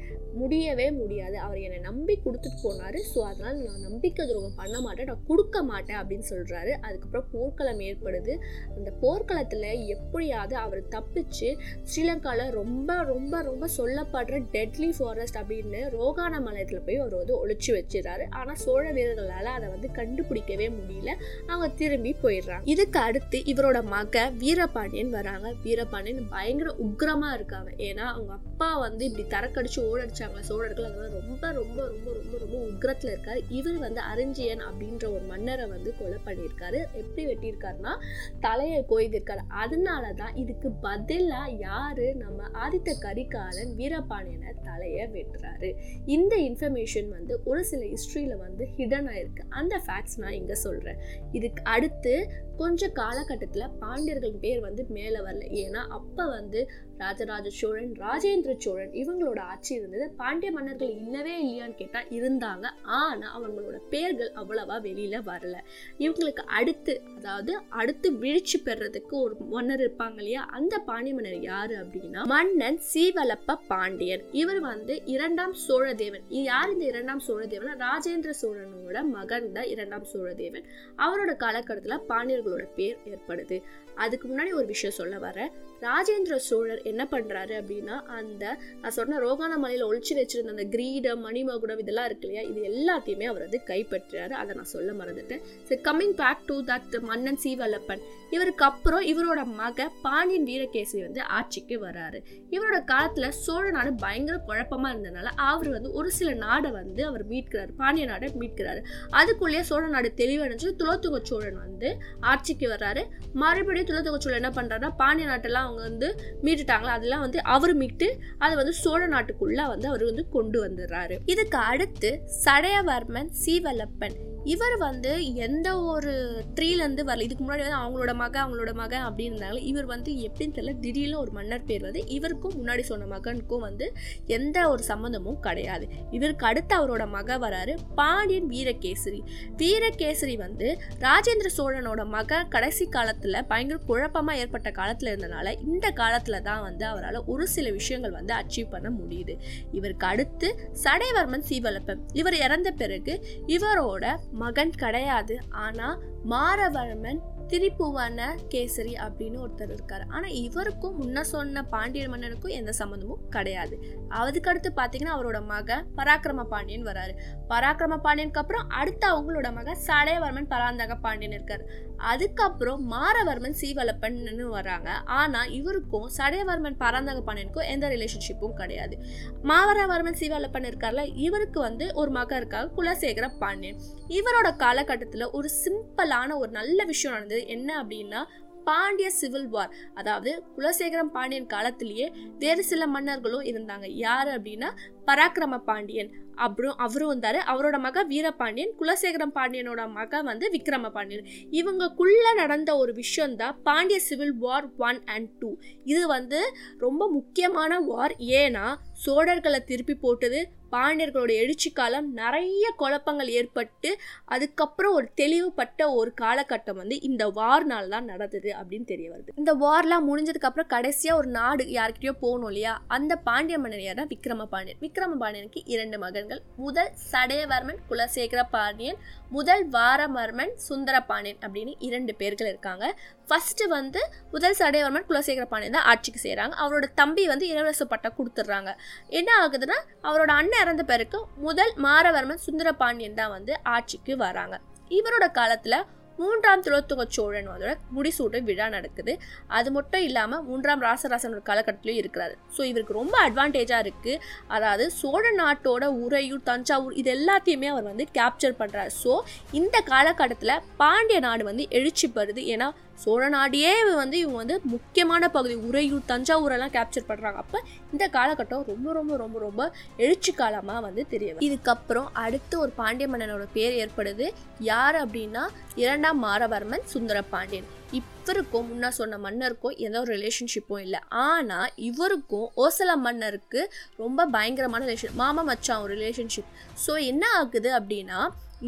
முடியவே 0.41 0.87
முடியாது. 1.01 1.37
அவர் 1.47 1.59
என்னை 1.67 1.81
நம்பி 1.89 2.15
கொடுத்துட்டு 2.25 2.59
போனார். 2.65 2.99
ஸோ 3.11 3.19
அதனால் 3.31 3.61
நான் 3.67 3.85
நம்பிக்கை 3.89 4.23
துரோகம் 4.31 4.57
பண்ண 4.61 4.77
மாட்டேன். 4.87 5.09
நான் 5.11 5.27
கொடுக்க 5.29 5.57
மாட்டேன் 5.71 5.99
அப்படின்னு 6.01 6.27
சொல்கிறாரு 6.33 6.73
அதுக்கப்புறம் 6.87 7.29
போர்க்களம் 7.35 7.83
ஏற்படுது. 7.89 8.35
அந்த 8.77 8.91
போர்க்களத்தில் 9.03 9.69
எப்படியாவது 9.97 10.57
அவர் 10.65 10.83
தப்பிச்சு 10.97 11.51
ஸ்ரீலங்காவில் 11.91 12.55
ரொம்ப 12.61 12.97
ரொம்ப 13.13 13.43
ரொம்ப 13.51 13.69
சொல்லப்படுற 13.79 14.41
டெட்லி 14.57 14.91
ஃபாரஸ்ட் 14.99 15.41
அப்படின்னு 15.41 15.83
ரோகான 16.25 16.41
மலையத்தில் 16.45 16.85
போய் 16.87 16.99
அவர் 16.99 17.17
வந்து 17.21 17.35
ஒழிச்சு 17.41 17.71
வச்சிடறாரு. 17.77 18.25
ஆனால் 18.31 18.59
சோழ 18.65 18.85
வீரர்களால் 18.93 19.49
அதை 19.57 19.67
வந்து 19.69 19.89
கண்டுபிடிக்கவே 19.99 20.67
முடியல. 20.79 21.11
அவங்க 21.47 21.69
திரும்பி 21.81 22.13
போயிடுறாங்க. 22.23 22.65
இதுக்கு 22.75 22.99
அடுத்து 23.01 23.39
இவரோட 23.53 23.79
மக 23.95 24.25
வீரபாண்டியன் 24.43 25.13
வராங்க. 25.17 25.49
வீரபாண்டியன் 25.63 26.29
பயங்கர 26.29 26.71
உக்ரமாக 26.87 27.35
இருக்காங்க. 27.35 27.71
ஏன்னா 27.89 28.05
அவங்க 28.15 28.33
அப்பா 28.33 28.71
வந்து 28.79 29.05
இப்படி 29.09 29.25
தரக்கடிச்சு 29.35 29.81
ஓடடிச்சாங்க. 29.89 30.41
சோழர்கள் 30.41 30.89
அதெல்லாம் 30.89 31.17
ரொம்ப 31.21 31.53
ரொம்ப 31.61 31.79
ரொம்ப 31.89 32.09
ரொம்ப 32.21 32.39
ரொம்ப 32.45 32.57
உக்ரத்தில் 32.73 33.13
இருக்காரு. 33.15 33.43
இவர் 33.59 33.79
வந்து 33.87 34.03
அரிஞ்சியன் 34.13 34.65
அப்படின்ற 34.69 35.05
ஒரு 35.17 35.25
மன்னரை 35.33 35.67
வந்து 35.75 35.93
கொலை 35.99 36.19
பண்ணியிருக்காரு. 36.29 36.81
எப்படி 37.03 37.25
வெட்டியிருக்காருன்னா 37.27 37.95
தலையை 38.41 38.81
கொய்திருக்காரு. 38.89 39.45
அதனால 39.65 40.05
தான் 40.23 40.35
இதுக்கு 40.35 40.71
பதிலாக 40.87 41.57
யாரு 41.69 42.09
நம்ம 42.15 42.43
ஆதித்த 42.65 42.91
கரிகாலன் 43.07 43.73
வீரபாண்டியனை 43.81 44.51
தலையை 44.65 45.05
வெட்டுறாரு. 45.15 45.71
இந்த 46.15 46.35
இன்ஃபர்மேஷன் 46.49 47.09
வந்து 47.09 47.35
ஒரு 47.45 47.63
சில 47.65 47.83
ஹிஸ்ட்ரியில் 47.87 48.37
வந்து 48.37 48.65
ஹிடன் 48.77 49.09
ஆயிருக்கு. 49.13 49.43
அந்த 49.61 49.75
ஃபேக்ட்ஸ் 49.85 50.19
நான் 50.23 50.39
இங்கே 50.41 50.57
சொல்கிறேன் 50.65 50.99
இதுக்கு 51.33 51.63
அடுத்து 51.75 52.15
கொஞ்சம் 52.57 52.93
காலகட்டத்தில் 52.93 53.73
பாண்டியர்கள் 53.83 54.43
பேர் 54.45 54.61
வந்து 54.61 54.83
மேலே 54.97 55.19
வரல. 55.19 55.47
ஏன்னா 55.63 55.81
அப்போ 55.99 56.25
வந்து 56.27 56.61
ராஜராஜ 56.99 57.49
சோழன் 57.51 57.95
ராஜேந்திர 58.03 58.53
சோழன் 58.57 58.93
இவங்களோட 58.93 59.41
ஆட்சி 59.53 59.73
இருந்தது. 59.75 60.05
பாண்டிய 60.17 60.51
மன்னர்கள் 60.53 60.93
இல்லவே 61.03 61.33
இல்லையான்னு 61.45 61.75
கேட்டால் 61.75 62.11
இருந்தாங்க. 62.19 62.67
ஆனால் 62.99 63.33
அவங்களோட 63.37 63.77
பேர்கள் 63.93 64.31
அவ்வளவா 64.43 64.77
வெளியில் 64.81 65.27
வரல. 65.31 65.57
இவங்களுக்கு 65.99 66.45
அடுத்து 66.59 66.95
அதாவது 67.17 67.53
அடுத்து 67.81 68.11
வீழ்ச்சி 68.13 68.59
பெறதுக்கு 68.59 69.17
ஒரு 69.23 69.37
மன்னர் 69.55 69.83
இருப்பாங்க 69.87 70.19
இல்லையா? 70.23 70.45
அந்த 70.59 70.75
பாண்டிய 70.79 71.15
மன்னர் 71.15 71.41
யாரு 71.41 71.77
அப்படின்னா 71.77 72.23
மன்னன் 72.35 72.81
சீவலப்ப 72.93 73.59
பாண்டியன். 73.73 74.25
இவர் 74.43 74.61
வந்து 74.61 74.97
இரண்டாம் 75.07 75.57
சோழதேவன். 75.69 76.25
யார் 76.51 76.73
இந்த 76.73 76.85
இரண்டாம் 76.85 77.25
சோழதேவன் 77.29 77.83
ராஜேந்திர 77.87 78.35
சோழனோட 78.43 79.03
மகன் 79.11 79.53
தான் 79.53 79.69
இரண்டாம் 79.75 80.07
சோழதேவன். 80.13 80.67
அவரோட 80.99 81.33
காலகட்டத்தில் 81.37 82.07
பாண்டியர்களோட 82.45 82.69
பேர் 82.75 82.99
ஏற்படுது. 83.05 83.63
அதுக்கு 83.95 84.29
முன்னாடி 84.29 84.53
ஒரு 84.55 84.67
விஷயம் 84.67 84.95
சொல்ல 84.95 85.17
வரேன். 85.17 85.53
ராஜேந்திர 85.83 86.37
சோழர் 86.49 86.83
என்ன 86.83 87.09
பண்ணுறாரு 87.11 87.55
அப்படின்னா 87.61 87.97
அந்த 88.19 88.59
நான் 88.81 88.95
சொன்ன 88.99 89.19
ரோகான 89.19 89.57
மலையில் 89.57 89.87
ஒழிச்சு 89.87 90.13
வச்சிருந்த 90.21 90.55
அந்த 90.55 90.65
கிரீடம் 90.65 91.25
மணிமகுடம் 91.27 91.79
இதெல்லாம் 91.79 92.05
இருக்கு 92.05 92.29
இல்லையா 92.29 92.45
இது 92.51 92.61
எல்லாத்தையுமே 92.73 93.27
அவர் 93.31 93.45
வந்து 93.47 93.61
கைப்பற்றுறாரு. 93.71 94.31
அதை 94.31 94.55
நான் 94.55 94.73
சொல்ல 94.75 94.93
மறந்துட்டேன். 94.93 95.43
சரி 95.69 95.81
கம்மிங் 95.89 96.15
பேக் 96.23 96.45
டு 96.47 96.57
தட் 96.71 97.01
மன்னன் 97.01 97.41
சீவல்லப்பன் 97.45 98.05
இவருக்கு 98.31 98.65
அப்புறம் 98.65 99.05
இவரோட 99.13 99.45
மக 99.45 99.89
பாண்டியன் 100.03 100.47
வீரகேசரி 100.51 101.03
வந்து 101.03 101.23
ஆட்சிக்கு 101.23 101.77
வராரு. 101.87 102.19
இவரோட 102.51 102.85
காலத்தில் 102.85 103.31
சோழ 103.31 103.71
நாடு 103.71 103.95
பயங்கர 103.95 104.37
குழப்பமாக 104.39 104.95
இருந்ததுனால 104.95 105.31
அவர் 105.51 105.69
வந்து 105.69 105.93
ஒரு 105.93 106.11
சில 106.11 106.33
நாடை 106.33 106.71
வந்து 106.71 107.07
அவர் 107.07 107.29
மீட்கிறார் 107.29 107.73
பாண்டிய 107.77 108.07
நாடை 108.07 108.31
மீட்கிறாரு. 108.43 108.81
அதுக்குள்ளேயே 109.21 109.61
சோழ 109.61 109.87
நாடு 109.89 110.13
தெளிவடைஞ்சு 110.23 110.71
துளத்துங்க 110.83 111.21
சோழன் 111.23 111.61
வந்து 111.67 111.91
ஆட்சிக்கு 112.21 112.69
வர்றாரு 112.69 113.05
மறுபடியும் 113.43 113.89
துளத்துங்க 113.93 114.21
சோழன் 114.25 114.43
என்ன 114.43 114.53
பண்ணுறாருன்னா 114.61 114.93
பாண்டிய 114.97 115.29
நாட்டெல்லாம் 115.29 115.64
அவங்க 115.65 115.83
வந்து 115.83 116.09
மீட்டுட்டாங்களா? 116.43 116.95
அதெல்லாம் 116.99 117.25
வந்து 117.27 117.43
அவர் 117.43 117.75
மீட்டு 117.75 118.09
அதை 118.39 118.57
வந்து 118.57 118.73
சோழ 118.73 119.03
நாட்டுக்குள்ள 119.09 119.61
வந்து 119.67 119.89
அவர் 119.89 120.05
வந்து 120.05 120.25
கொண்டு 120.29 120.59
வந்துடுறாரு. 120.69 121.17
இதுக்கு 121.25 121.59
அடுத்து 121.73 122.11
சடையவர்மன் 122.45 123.31
சீவலப்பன் 123.47 124.17
இவர் 124.45 124.77
வந்து 124.77 125.35
எந்த 125.35 125.69
ஒரு 125.81 126.13
ட்ரீலேருந்து 126.55 127.03
வரல. 127.09 127.21
இதுக்கு 127.21 127.45
முன்னாடி 127.45 127.63
வந்து 127.67 127.81
அவங்களோட 127.83 128.15
மகன் 128.15 128.45
அவங்களோட 128.45 128.73
மகன் 128.73 129.05
அப்படின்னு 129.07 129.35
இருந்தாங்க. 129.35 129.63
இவர் 129.63 129.85
வந்து 129.85 130.13
எப்படின்னு 130.13 130.55
தெரியல. 130.57 130.79
திடீர்னு 130.79 131.19
ஒரு 131.19 131.31
மன்னர் 131.31 131.65
பேர் 131.65 131.83
வந்து 131.83 132.07
இவருக்கும் 132.07 132.55
முன்னாடி 132.61 132.81
சொன்ன 132.81 133.19
மகனுக்கும் 133.19 133.59
வந்து 133.59 133.93
எந்த 134.27 134.69
ஒரு 134.69 134.83
சம்மந்தமும் 134.89 135.41
கிடையாது. 135.41 135.89
இவருக்கு 136.11 136.47
அடுத்து 136.47 136.75
அவரோட 136.77 137.09
மக 137.09 137.39
வராரு 137.39 137.75
பாண்டியன் 137.95 138.49
வீரகேசரி. 138.49 139.21
வீரகேசரி 139.57 140.37
வந்து 140.37 140.79
ராஜேந்திர 141.01 141.51
சோழனோட 141.57 142.07
மக 142.07 142.43
கடைசி 142.49 142.87
காலத்தில் 142.87 143.45
பயங்கர 143.45 143.81
குழப்பமாக 143.87 144.39
ஏற்பட்ட 144.39 144.71
காலத்தில் 144.71 145.13
இருந்தனால 145.15 145.55
இந்த 145.65 145.91
காலத்தில் 145.91 146.43
தான் 146.43 146.63
வந்து 146.63 146.87
அவரால் 146.87 147.23
ஒரு 147.27 147.49
சில 147.49 147.71
விஷயங்கள் 147.71 148.11
வந்து 148.11 148.35
அச்சீவ் 148.35 148.71
பண்ண 148.71 148.91
முடியுது. 148.91 149.37
இவருக்கு 149.73 150.07
அடுத்து 150.07 150.71
சடைவர்மன் 150.85 151.45
சீவலப்பன். 151.49 152.01
இவர் 152.13 152.35
இறந்த 152.35 152.71
பிறகு 152.71 153.27
இவரோட 153.47 154.17
மகன் 154.35 154.71
கிடையாது. 154.71 155.37
ஆனா 155.51 155.89
மாரவர்மன் 156.29 157.21
திரிபுவன 157.49 158.21
கேசரி 158.55 158.93
அப்படின்னு 159.07 159.41
ஒருத்தர் 159.43 159.73
இருக்காரு. 159.75 160.05
ஆனா 160.09 160.27
இவருக்கும் 160.27 160.95
முன்ன 161.01 161.21
சொன்ன 161.21 161.63
பாண்டியன் 161.63 162.13
மன்னனுக்கும் 162.13 162.55
எந்த 162.59 162.73
சம்மந்தமும் 162.79 163.25
கிடையாது. 163.31 163.75
அதுக்கடுத்து 164.11 164.71
பாத்தீங்கன்னா 164.77 165.15
அவரோட 165.17 165.47
மகன் 165.47 165.85
பராக்கிரம 165.97 166.45
பாண்டியன் 166.45 166.87
வராரு. 166.87 167.15
பராக்கிரம 167.49 167.99
பாண்டியனுக்கு 167.99 168.41
அப்புறம் 168.41 168.69
அடுத்து 168.69 169.07
அவங்களோட 169.13 169.53
மகன் 169.55 169.83
சடையவர்மன் 169.87 170.49
பராந்தக 170.49 170.95
பாண்டியன் 170.95 171.37
இருக்காரு. 171.41 171.67
அதுக்கப்புறம் 171.99 172.93
மாரவர்மன் 172.93 173.59
சீவலப்பன்னு 173.61 174.47
வராங்க 174.49 174.91
ஆனால் 174.91 175.51
இவருக்கும் 175.51 176.11
சடையவர்மன் 176.19 176.79
பராந்தக 176.79 177.21
பாண்டியனுக்கும் 177.21 177.71
எந்த 177.75 177.89
ரிலேஷன்ஷிப்பும் 177.89 178.55
கிடையாது. 178.55 178.97
மாவரவர்மன் 179.43 180.21
சீவலப்பன் 180.21 180.69
இருக்கார்ல 180.71 181.13
இவருக்கு 181.15 181.61
வந்து 181.61 181.95
ஒரு 181.95 182.11
மகன் 182.11 182.39
இருக்காங்க 182.39 182.83
குலசேகர 182.83 183.29
பாண்டியன். 183.39 183.81
இவரோட 184.09 184.57
காலகட்டத்தில் 184.57 185.31
ஒரு 185.31 185.51
சிம்பிளான 185.65 186.37
ஒரு 186.37 186.51
நல்ல 186.51 186.85
விஷயம் 186.85 187.15
நடந்தது 187.15 187.47
என்ன 187.47 187.83
அப்படின்னா 187.83 188.23
பாண்டிய 188.65 189.11
சிவில் 189.11 189.49
வார். 189.49 189.75
அதாவது 189.95 190.43
குலசேகரம் 190.57 191.11
பாண்டியன் 191.13 191.47
காலத்திலேயே 191.47 192.13
வேறு 192.39 192.65
சில 192.65 192.87
மன்னர்களும் 192.87 193.43
இருந்தாங்க. 193.43 193.87
யார் 193.89 194.29
அப்படின்னா 194.29 194.71
பராக்கிரம 195.07 195.59
பாண்டியன். 195.59 196.11
அப்புறம் 196.35 196.77
அவரும் 196.77 197.09
வந்தார். 197.09 197.39
அவரோட 197.53 197.79
மக 197.79 198.05
வீரபாண்டியன் 198.05 198.75
குலசேகரம் 198.81 199.35
பாண்டியனோட 199.35 199.91
மக 199.91 200.23
வந்து 200.23 200.51
விக்ரம 200.51 200.91
பாண்டியன். 200.91 201.27
இவங்கக்குள்ளே 201.51 202.35
நடந்த 202.35 202.77
ஒரு 202.77 202.93
விஷயந்தான் 202.93 203.63
Pandya 203.63 204.01
civil 204.01 204.35
war 204.35 204.69
one 204.77 205.05
and 205.05 205.29
two 205.39 205.57
இது 205.85 206.07
வந்து 206.07 206.53
ரொம்ப 206.79 207.11
முக்கியமான 207.11 207.81
வார் 207.81 208.15
ஏன்னா 208.19 208.75
சோழர்களை 209.07 209.59
திருப்பி 209.65 209.95
போட்டது 209.95 210.49
பாண்டியர்களோட 210.75 211.33
எழுச்சி 211.35 211.71
காலம் 211.71 212.13
நிறைய 212.13 212.73
குழப்பங்கள் 212.77 213.29
ஏற்பட்டு 213.29 213.99
அதுக்கப்புறம் 214.25 214.95
ஒரு 214.95 215.09
தெளிவுபட்ட 215.15 215.93
ஒரு 215.93 216.13
காலகட்டம் 216.21 216.75
வந்து 216.75 217.01
இந்த 217.01 217.29
வார்னால் 217.29 217.89
தான் 217.89 218.05
நடந்தது 218.05 218.55
அப்படின்னு 218.61 218.85
தெரிய 218.85 219.11
வருது. 219.11 219.29
இந்த 219.37 219.55
வார்லாம் 219.55 220.07
முடிஞ்சதுக்கு 220.09 220.49
அப்புறம் 220.51 220.83
ஒரு 221.13 221.29
நாடு 221.29 221.65
யார்கிட்டயோ 221.65 222.13
போகணும் 222.21 222.47
இல்லையா? 222.47 222.83
அந்த 222.87 223.17
பாண்டிய 223.17 223.59
மன்னர் 223.59 223.95
தான் 223.95 224.09
விக்ரம 224.09 224.45
பாண்டியன். 224.45 224.81
விக்ரம 224.81 225.17
பாண்டியனுக்கு 225.19 225.63
இரண்டு 225.65 225.99
மகன்கள். 225.99 226.43
முதல் 226.57 226.91
சடையவர்மன் 227.13 227.81
குலசேகர 227.91 228.43
பாண்டியன். 228.51 228.97
முதல் 229.31 229.69
வாரமர்மன் 229.69 230.53
சுந்தர 230.55 231.01
பாண்டியன் 231.01 231.39
அப்படின்னு 231.41 231.75
இரண்டு 231.79 232.15
பேர்கள் 232.15 232.49
இருக்காங்க. 232.49 232.99
ஃபஸ்ட்டு 233.29 233.69
வந்து 233.77 234.01
முதல் 234.35 234.57
சடையவர்மன் 234.61 235.07
குலசேகர 235.09 235.47
பாண்டியன் 235.53 235.79
தான் 235.79 235.89
ஆட்சிக்கு 235.93 236.21
செய்கிறாங்க 236.25 236.55
அவரோட 236.63 236.87
தம்பி 237.01 237.25
வந்து 237.33 237.49
இளவரச 237.53 237.85
பட்டம் 237.93 238.17
கொடுத்துட்றாங்க. 238.19 238.71
என்ன 239.19 239.31
ஆகுதுன்னா 239.43 239.79
அவரோட 240.09 240.31
அண்ணன் 240.41 240.63
இறந்த 240.65 240.85
பிறகு 240.93 241.21
முதல் 241.49 241.75
மாரவர்மன் 241.87 242.45
சுந்தர 242.47 242.71
பாண்டியன் 242.85 243.21
தான் 243.21 243.35
வந்து 243.37 243.55
ஆட்சிக்கு 243.77 244.15
வராங்க. 244.25 244.57
இவரோட 245.01 245.27
காலத்தில் 245.41 245.81
மூன்றாம் 246.19 246.61
துளத்துங்க 246.65 247.05
சோழன் 247.15 247.49
அதோட 247.53 247.71
முடிசூட்டு 247.95 248.39
விழா 248.49 248.67
நடக்குது. 248.75 249.13
அது 249.57 249.69
மட்டும் 249.77 250.05
இல்லாமல் 250.09 250.45
மூன்றாம் 250.49 250.85
ராசராசனோட 250.87 251.41
காலகட்டத்திலையும் 251.49 252.01
இருக்கிறாரு. 252.03 252.35
ஸோ 252.57 252.61
இவருக்கு 252.71 252.99
ரொம்ப 252.99 253.17
அட்வான்டேஜாக 253.27 253.85
இருக்குது 253.85 254.21
அதாவது 254.57 254.85
சோழ 255.01 255.25
நாட்டோட 255.41 255.87
உறையூர் 256.05 256.47
தஞ்சாவூர் 256.51 256.99
இது 257.01 257.11
எல்லாத்தையுமே 257.17 257.71
அவர் 257.73 257.91
வந்து 257.91 258.07
கேப்சர் 258.19 258.59
பண்ணுறாரு 258.61 258.93
ஸோ 259.03 259.15
இந்த 259.61 259.77
காலகட்டத்தில் 259.93 260.63
பாண்டிய 260.83 261.21
நாடு 261.27 261.45
வந்து 261.51 261.67
எழுச்சி 261.81 262.09
பெறுது. 262.19 262.45
ஏன்னா 262.55 262.69
சோழ 263.03 263.23
நாடியே 263.37 263.73
வந்து 264.03 264.17
இவங்க 264.23 264.39
வந்து 264.43 264.57
முக்கியமான 264.75 265.29
பகுதி. 265.37 265.55
உறையூர் 265.69 266.09
தஞ்சாவூரெல்லாம் 266.13 266.75
கேப்சர் 266.77 267.09
பண்ணுறாங்க 267.11 267.41
அப்போ 267.43 267.59
இந்த 267.93 268.05
காலகட்டம் 268.17 268.67
ரொம்ப 268.73 268.93
ரொம்ப 268.99 269.17
ரொம்ப 269.23 269.39
ரொம்ப 269.47 269.63
எழுச்சி 270.05 270.33
காலமாக 270.41 270.85
வந்து 270.87 271.05
தெரியும் 271.13 271.45
இதுக்கப்புறம் 271.49 272.09
அடுத்து 272.25 272.55
ஒரு 272.65 272.73
பாண்டிய 272.81 273.09
மன்னனோட 273.13 273.47
பேர் 273.57 273.79
ஏற்படுது. 273.85 274.29
யார் 274.73 274.99
அப்படின்னா 275.05 275.45
இரண்டாம் 275.85 276.21
மாரவர்மன் 276.27 276.87
சுந்தர 276.95 277.19
பாண்டியன் 277.35 277.71
இவருக்கும் 277.99 278.69
முன்னா 278.69 278.89
சொன்ன 278.99 279.19
மன்னருக்கும் 279.25 279.75
எந்த 279.87 279.97
ஒரு 280.03 280.11
ரிலேஷன்ஷிப்பும் 280.17 280.83
இல்லை. 280.85 281.01
ஆனால் 281.27 281.73
இவருக்கும் 281.89 282.47
ஓசல 282.65 282.93
மன்னருக்கு 283.07 283.61
ரொம்ப 284.03 284.27
பயங்கரமான 284.37 284.87
ரிலேஷன் 284.89 285.19
மாமா 285.23 285.43
மச்சான் 285.51 285.83
ஒரு 285.85 285.93
ரிலேஷன்ஷிப் 286.01 286.51
ஸோ 286.85 286.95
என்ன 287.11 287.25
ஆகுது 287.41 287.71
அப்படின்னா 287.79 288.21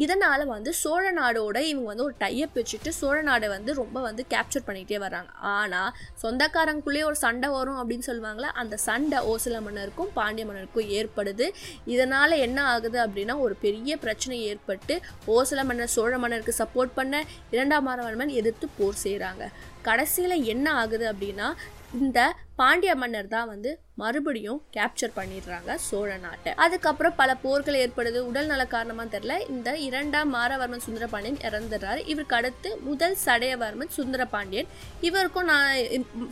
இதனால் 0.03 0.43
வந்து 0.53 0.71
சோழ 0.81 1.03
நாடோட 1.19 1.57
இவங்க 1.69 1.87
வந்து 1.91 2.05
ஒரு 2.07 2.15
டையப் 2.23 2.55
வச்சுட்டு 2.59 2.89
சோழ 2.99 3.17
நாடை 3.29 3.47
வந்து 3.55 3.71
ரொம்ப 3.81 3.97
வந்து 4.07 4.23
கேப்சர் 4.33 4.65
பண்ணிகிட்டே 4.67 4.97
வர்றாங்க. 5.05 5.31
ஆனால் 5.55 5.91
சொந்தக்காரங்களுக்குள்ளேயே 6.23 7.05
ஒரு 7.09 7.17
சண்டை 7.25 7.49
வரும் 7.55 7.79
அப்படின்னு 7.81 8.07
சொல்லுவாங்களே 8.09 8.49
அந்த 8.61 8.77
சண்டை 8.87 9.19
ஓசில 9.33 9.61
மன்னருக்கும் 9.67 10.11
பாண்டிய 10.17 10.45
மன்னருக்கும் 10.49 10.89
ஏற்படுது. 10.99 11.47
இதனால் 11.93 12.41
என்ன 12.47 12.59
ஆகுது 12.73 12.99
அப்படின்னா 13.05 13.35
ஒரு 13.45 13.57
பெரிய 13.65 13.97
பிரச்சனை 14.05 14.37
ஏற்பட்டு 14.51 14.95
ஓசல 15.37 15.63
மன்னர் 15.69 15.95
சோழ 15.97 16.13
மன்னருக்கு 16.23 16.59
சப்போர்ட் 16.61 16.97
பண்ண 16.99 17.23
இரண்டாம் 17.55 17.87
மாரவர்மன் 17.89 18.35
எதிர்த்து 18.41 18.67
போர் 18.79 19.03
செய்கிறாங்க 19.05 19.45
கடைசியில் 19.87 20.43
என்ன 20.53 20.67
ஆகுது 20.81 21.05
அப்படின்னா 21.11 21.49
இந்த 21.97 22.19
பாண்டிய 22.59 22.91
மன்னர் 23.01 23.33
தான் 23.33 23.49
வந்து 23.53 23.71
மறுபடியும் 24.01 24.59
கேப்சர் 24.75 25.13
பண்ணிடுறாங்க 25.17 25.71
சோழ 25.87 26.09
நாட்டை. 26.23 26.51
அதுக்கப்புறம் 26.63 27.15
பல 27.19 27.31
போர்கள் 27.43 27.77
ஏற்படுது. 27.83 28.19
உடல் 28.29 28.49
நல 28.51 28.63
காரணமாக 28.65 29.07
தெரில 29.13 29.35
இந்த 29.53 29.69
இரண்டாம் 29.87 30.29
மாரவர்மன் 30.35 30.83
சுந்தரபாண்டியன் 30.85 31.39
இறந்துடுறாரு. 31.47 32.01
இவருக்கு 32.13 32.35
அடுத்து 32.39 32.69
முதல் 32.89 33.17
சடையவர்மன் 33.25 33.93
சுந்தரபாண்டியன். 33.97 34.69
இவருக்கும் 35.09 35.49
நான் 35.51 35.75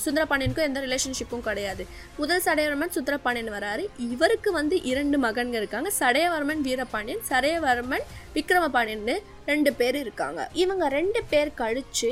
சுந்தரபாண்டியனுக்கும் 0.05 0.67
எந்த 0.69 0.81
ரிலேஷன்ஷிப்பும் 0.87 1.45
கிடையாது. 1.49 1.85
முதல் 2.17 2.43
சடையவர்மன் 2.47 2.95
சுந்தரபாண்டியன் 2.97 3.55
வராரு. 3.57 3.85
இவருக்கு 4.15 4.51
வந்து 4.59 4.77
இரண்டு 4.91 5.19
மகன்கள் 5.27 5.61
இருக்காங்க. 5.61 5.91
சடையவர்மன் 6.01 6.63
வீரபாண்டியன் 6.69 7.25
சடையவர்மன் 7.31 8.07
விக்ரமபாண்டியன்னு 8.37 9.17
ரெண்டு 9.51 9.71
பேர் 9.79 9.95
இருக்காங்க. 9.95 10.41
இவங்க 10.63 10.85
ரெண்டு 10.97 11.19
பேர் 11.31 11.51
கழிச்சு 11.61 12.09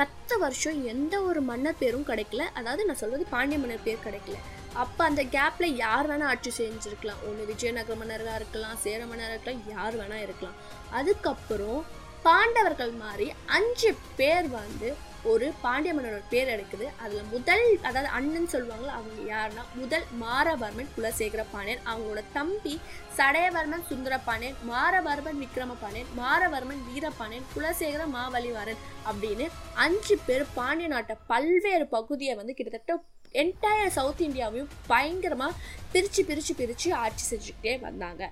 பத்து 0.00 0.34
வருஷம் 0.42 0.78
எந்த 0.92 1.14
ஒரு 1.28 1.40
மன்னர் 1.48 1.78
பேரும் 1.80 2.06
கிடைக்கல. 2.08 2.42
அதாவது 2.58 2.84
நான் 2.88 3.00
சொல்வது 3.02 3.24
பாண்டிய 3.34 3.55
மன்னர் 3.62 3.86
பேர் 3.86 4.04
கிடைக்கல. 4.06 4.38
அப்போ 4.82 5.02
அந்த 5.10 5.22
கேப்பில் 5.36 5.76
யார் 5.84 6.08
வேணால் 6.10 6.30
ஆட்சி 6.32 6.50
செஞ்சுருக்கலாம். 6.58 7.22
ஒன்று 7.28 7.50
விஜயநகர 7.52 7.96
மன்னராக 8.00 8.40
இருக்கலாம் 8.40 8.80
சேர 8.86 9.00
மன்னராக 9.10 9.36
இருக்கலாம் 9.36 9.62
யார் 9.74 9.96
வேணால் 10.00 10.24
இருக்கலாம். 10.26 10.58
அதுக்கப்புறம் 11.00 11.80
பாண்டவர்கள் 12.26 12.94
மாதிரி 13.02 13.26
அஞ்சு 13.56 13.90
பேர் 14.18 14.46
வந்து 14.60 14.88
ஒரு 15.30 15.46
பாண்டிய 15.62 15.92
மன்னரோட 15.94 16.24
பேர் 16.32 16.50
எடுக்குது. 16.54 16.86
அதில் 17.02 17.30
முதல் 17.32 17.64
அதாவது 17.88 18.08
அண்ணன் 18.18 18.50
சொல்லுவாங்களோ 18.52 18.90
அவங்க 18.96 19.22
யாருன்னா 19.32 19.64
முதல் 19.80 20.04
மாரவர்மன் 20.22 20.90
குலசேகர 20.96 21.42
பாண்டியன் 21.54 21.82
அவங்களோட 21.90 22.22
தம்பி 22.36 22.74
சடையவர்மன் 23.18 23.84
சுந்தரபாண்டியன் 23.90 24.58
மாரவர்மன் 24.70 25.40
விக்ரமபாண்டியன் 25.44 26.12
மாரவர்மன் 26.20 26.82
வீரபாண்டியன் 26.88 27.48
குலசேகர 27.54 28.04
மாவலிவாரன் 28.16 28.82
அப்படின்னு 29.10 29.46
அஞ்சு 29.86 30.16
பேர் 30.26 30.46
பாண்டிய 30.58 30.88
நாட்டை 30.94 31.16
பல்வேறு 31.32 31.86
பகுதியை 31.96 32.36
வந்து 32.40 32.56
கிட்டத்தட்ட 32.58 32.96
என்டையர் 33.42 33.94
சவுத் 33.98 34.24
இந்தியாவையும் 34.26 34.72
பயங்கரமாக 34.92 35.58
பிரித்து 35.92 36.22
பிரித்து 36.24 36.54
பிரித்து 36.60 36.88
ஆட்சி 37.04 37.24
செஞ்சுக்கிட்டே 37.30 37.74
வந்தாங்க. 37.86 38.22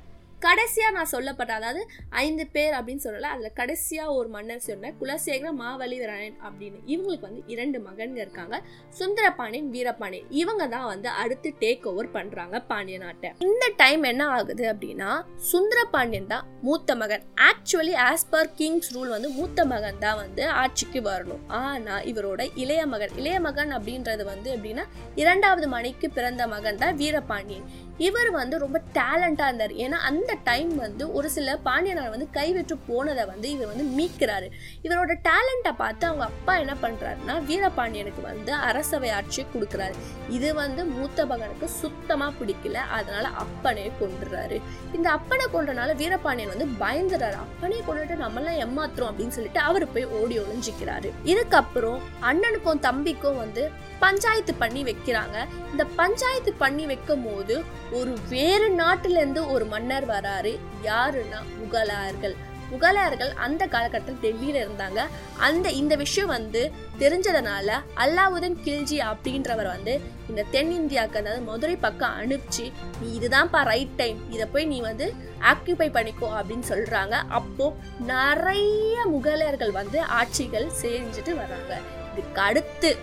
கடைசியாக 0.47 0.95
நான் 0.97 1.13
சொல்லப்பட்ட 1.15 1.53
அதாவது 1.59 1.83
ஐந்து 2.25 2.45
பேர் 2.55 2.75
அப்படின்னு 2.79 3.05
சொல்லலை 3.07 3.29
அதில் 3.35 3.57
கடைசியாக 3.61 4.17
ஒரு 4.19 4.29
மன்னர் 4.35 4.65
சொன்ன 4.69 4.93
குலசேகர 5.01 5.51
மாவலிவரன் 5.63 6.37
அப்படின்னு. 6.47 6.79
இவங்களுக்கு 6.93 7.27
வந்து 7.29 7.43
இரண்டு 7.55 7.79
மகன்கள் 7.87 8.23
இருக்காங்க. 8.25 8.57
சுந்தரபாண்டியன் 9.01 9.71
வீரபாண்டியன். 9.77 10.29
இவங்க 10.43 10.63
தான் 10.75 10.89
வந்து 10.93 11.09
அடுத்து 11.23 11.51
டேக் 11.63 11.87
ஓவர் 11.91 12.11
பண்ணுறாங்க 12.17 12.59
பாண்டிய 12.71 12.99
நாட்டை. 13.05 13.31
இந்த 13.49 13.65
டைம் 13.83 14.05
என்ன 14.13 14.23
ஆகுது 14.37 14.65
அப்படின்னா 14.73 15.11
சுந்தரபாண்டியன் 15.53 16.31
தான் 16.35 16.47
மூத்த 16.67 16.97
மகன். 17.03 17.25
Actually 17.51 17.95
as 18.09 18.27
per 18.35 18.53
kings 18.61 18.91
rule 18.97 19.15
வந்து 19.17 19.31
மூத்த 19.39 19.65
மகன் 19.73 20.03
தான் 20.05 20.19
வந்து 20.23 20.45
ஆட்சிக்கு 20.63 21.03
வரணும். 21.09 21.43
ஆனால் 21.63 22.05
இவரோட 22.13 22.43
இளைய 22.65 22.83
மகன். 22.93 23.15
இளைய 23.21 23.39
மகன் 23.49 23.73
அப்படின்றது 23.79 24.25
வந்து 24.33 24.51
எப்படின்னா 24.57 24.85
இரண்டாவது 25.23 25.67
மணிக்கு 25.77 26.07
பிறந்த 26.19 26.43
மகன் 26.55 26.81
தான் 26.85 26.97
வீரபாண்டியன். 27.03 27.67
இவர் 27.99 28.31
வந்து 28.31 28.59
ரொம்ப 28.59 28.79
டேலண்டாக 28.93 29.49
இருந்தார். 29.49 29.75
ஏன்னா 29.85 29.99
அந்த 30.11 30.37
டைம் 30.45 30.77
வந்து 30.77 31.13
ஒரு 31.13 31.31
சில 31.31 31.57
பாண்டியனார் 31.57 32.11
வந்து 32.11 32.29
கைவிட்டு 32.31 32.77
போனதை 32.87 33.25
வந்து 33.25 33.51
இவர் 33.51 33.71
வந்து 33.73 33.87
மீட்கிறாரு. 33.99 34.49
இவரோட 34.83 35.13
டேலண்ட்டை 35.29 35.73
பார்த்து 35.77 36.07
அவங்க 36.07 36.25
அப்பா 36.25 36.57
என்ன 36.57 36.77
பண்ணுறாருன்னா 36.83 37.37
வீரபாண்டியனுக்கு 37.51 38.23
வந்து 38.23 38.53
அரசவை 38.53 39.11
ஆட்சியை 39.11 39.47
கொடுக்குறாரு. 39.55 39.95
இது 40.29 40.55
வந்து 40.55 40.85
மூத்த 40.85 41.27
மகனுக்கு 41.27 41.69
சுத்தமாக 41.69 42.33
பிடிக்கல. 42.41 42.79
அதனால 42.99 43.29
அப்பனே 43.29 43.91
கொண்டுறாரு 44.01 44.61
இந்த 44.93 45.09
அப்பனை 45.17 45.47
கொன்றனால 45.53 45.97
வீரபாண்டியன் 45.97 46.53
வந்து 46.55 46.69
பயந்துடுறாரு 46.85 47.39
அப்பனே 47.45 47.81
கொண்டுட்டு 47.89 48.17
நம்மளாம் 48.25 48.61
ஏமாத்துறோம் 48.65 49.11
அப்படின்னு 49.11 49.37
சொல்லிட்டு 49.39 49.61
அவர் 49.61 49.93
போய் 49.93 50.05
ஓடி 50.05 50.39
ஒழிஞ்சிக்கிறாரு 50.39 51.11
இதுக்கப்புறம் 51.25 52.01
அண்ணனுக்கும் 52.31 52.85
தம்பிக்கும் 52.89 53.37
வந்து 53.37 53.71
பஞ்சாயத்து 53.99 54.55
பண்ணி 54.55 54.83
வைக்கிறாங்க. 54.85 55.37
இந்த 55.71 55.85
பஞ்சாயத்து 56.01 56.53
பண்ணி 56.53 56.87
வைக்கும் 56.87 57.25
போது 57.27 57.65
ஒரு 57.93 58.19
வேறு 58.29 58.77
நாட்டிலேருந்து 58.77 59.51
ஒரு 59.51 59.65
மன்னர் 59.65 60.09
வராரு. 60.09 60.59
யாருன்னா 60.85 61.41
முகலாயர்கள். 61.61 62.37
முகலாயர்கள் 62.73 63.33
அந்த 63.35 63.67
காலகட்டத்தில் 63.67 64.35
டெல்லியில 64.35 64.67
இருந்தாங்க. 64.67 65.01
அந்த 65.39 65.71
இந்த 65.71 65.95
விஷயம் 65.95 66.29
வந்து 66.29 66.73
தெரிஞ்சதுனால 66.99 67.73
அல்லாவுதீன் 67.97 68.57
கில்ஜி 68.65 68.99
அப்படின்றவர் 69.11 69.67
வந்து 69.67 70.01
இந்த 70.29 70.45
தென்னிந்தியாவுக்கு 70.53 71.17
அதாவது 71.17 71.41
மதுரை 71.41 71.77
பக்கம் 71.77 72.17
அனுப்பிச்சு 72.21 72.73
நீ 73.01 73.19
இதுதான்ப்பா 73.19 73.63
ரைட் 73.63 73.97
டைம் 73.97 74.31
இதை 74.31 74.47
போய் 74.47 74.65
நீ 74.65 74.81
வந்து 74.81 75.15
ஆக்கியூபை 75.41 75.89
பண்ணிக்கோ 75.89 76.31
அப்படின்னு 76.39 76.63
சொல்றாங்க. 76.69 77.13
அப்போ 77.29 77.77
நிறைய 77.99 79.07
முகலாயர்கள் 79.13 79.71
வந்து 79.71 80.03
ஆட்சிகள் 80.03 80.71
செஞ்சுட்டு 80.83 81.35
வராங்க. 81.35 81.81
இதுக்கு 82.13 82.41
அடுத்து 82.41 82.97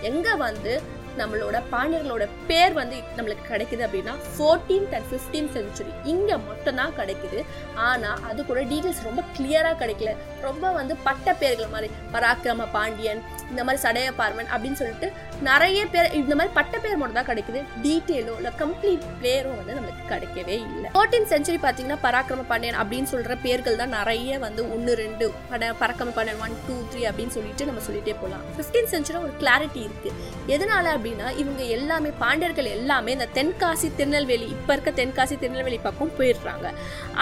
எங்க 0.00 0.34
வந்து 0.34 0.82
நம்மளோட 1.20 1.56
பாண்டியர்களோட 1.72 2.24
பேர் 2.46 2.72
வந்து 2.72 2.96
நம்மளுக்கு 3.16 3.44
கிடைக்குது 3.50 3.82
அப்படின்னா 3.86 4.14
ஃபோர்டீன்த் 4.32 4.94
அண்ட் 4.96 5.08
ஃபிஃப்டீன் 5.10 5.48
செஞ்சுரி 5.56 5.92
இங்கே 6.04 6.36
மட்டும்தான் 6.48 6.96
கிடைக்குது. 6.98 7.40
ஆனால் 7.88 8.18
அது 8.30 8.46
கூட 8.46 8.62
டீட்டெயில்ஸ் 8.72 9.06
ரொம்ப 9.08 9.22
கிளியராக 9.38 9.76
கிடைக்கல. 9.82 10.12
ரொம்ப 10.40 10.70
வந்து 10.70 10.96
பட்ட 11.08 11.34
பேர்கள் 11.42 11.72
மாதிரி. 11.74 11.90
பராக்கிரம 12.12 12.66
பாண்டியன் 12.72 13.22
இந்த 13.50 13.64
மாதிரி 13.64 13.82
சடைய 13.86 14.08
பார்மன் 14.20 14.52
அப்படின்னு 14.54 14.80
சொல்லிட்டு 14.82 15.12
நிறைய 15.46 15.80
பேர் 15.92 16.14
இந்த 16.18 16.32
மாதிரி 16.38 16.52
பட்ட 16.56 16.76
பேர் 16.84 16.96
மட்டும் 17.00 17.18
தான் 17.18 17.28
கிடைக்குது 17.28 17.60
டீட்டெயிலோ 17.84 18.32
இல்லை 18.38 18.50
கம்ப்ளீட் 18.60 19.04
பேரும் 19.24 19.58
வந்து 19.58 19.74
நம்மளுக்கு 19.76 20.04
கிடைக்கவே 20.12 20.56
இல்லை. 20.64 20.88
ஃபோர்டீன் 20.94 21.28
செஞ்சுரி 21.32 21.58
பார்த்தீங்கன்னா 21.64 21.98
பராக்கிரம 22.06 22.46
பாண்டியன் 22.50 22.78
அப்படின்னு 22.82 23.08
சொல்கிற 23.12 23.34
பேர்கள் 23.44 23.78
தான் 23.80 23.94
நிறைய 23.98 24.38
வந்து 24.46 24.62
ஒன்று 24.74 24.92
ரெண்டு 25.02 25.26
பட 25.50 25.70
Parakrama 25.82 26.14
Pandian 26.16 26.42
one 26.46 26.56
two 26.66 26.76
three 26.90 27.02
அப்படின்னு 27.10 27.34
சொல்லிட்டு 27.36 27.68
நம்ம 27.70 27.82
சொல்லிட்டே 27.88 28.14
போகலாம். 28.22 28.44
ஃபிஃப்டீன் 28.56 28.90
செஞ்சுரி 28.94 29.20
ஒரு 29.26 29.32
கிளாரிட்டி 29.42 29.80
இருக்குது 29.86 30.16
எதனால 30.56 30.86
அப்படின்னா 30.96 31.28
இவங்க 31.44 31.62
எல்லாமே 31.78 32.12
பாண்டியர்கள் 32.24 32.72
எல்லாமே 32.76 33.16
இந்த 33.18 33.28
தென்காசி 33.38 33.90
திருநெல்வேலி 34.00 34.48
இப்போ 34.56 34.72
இருக்க 34.76 34.92
தென்காசி 35.00 35.36
திருநெல்வேலி 35.44 35.80
பக்கம் 35.88 36.14
போயிடுறாங்க. 36.20 36.66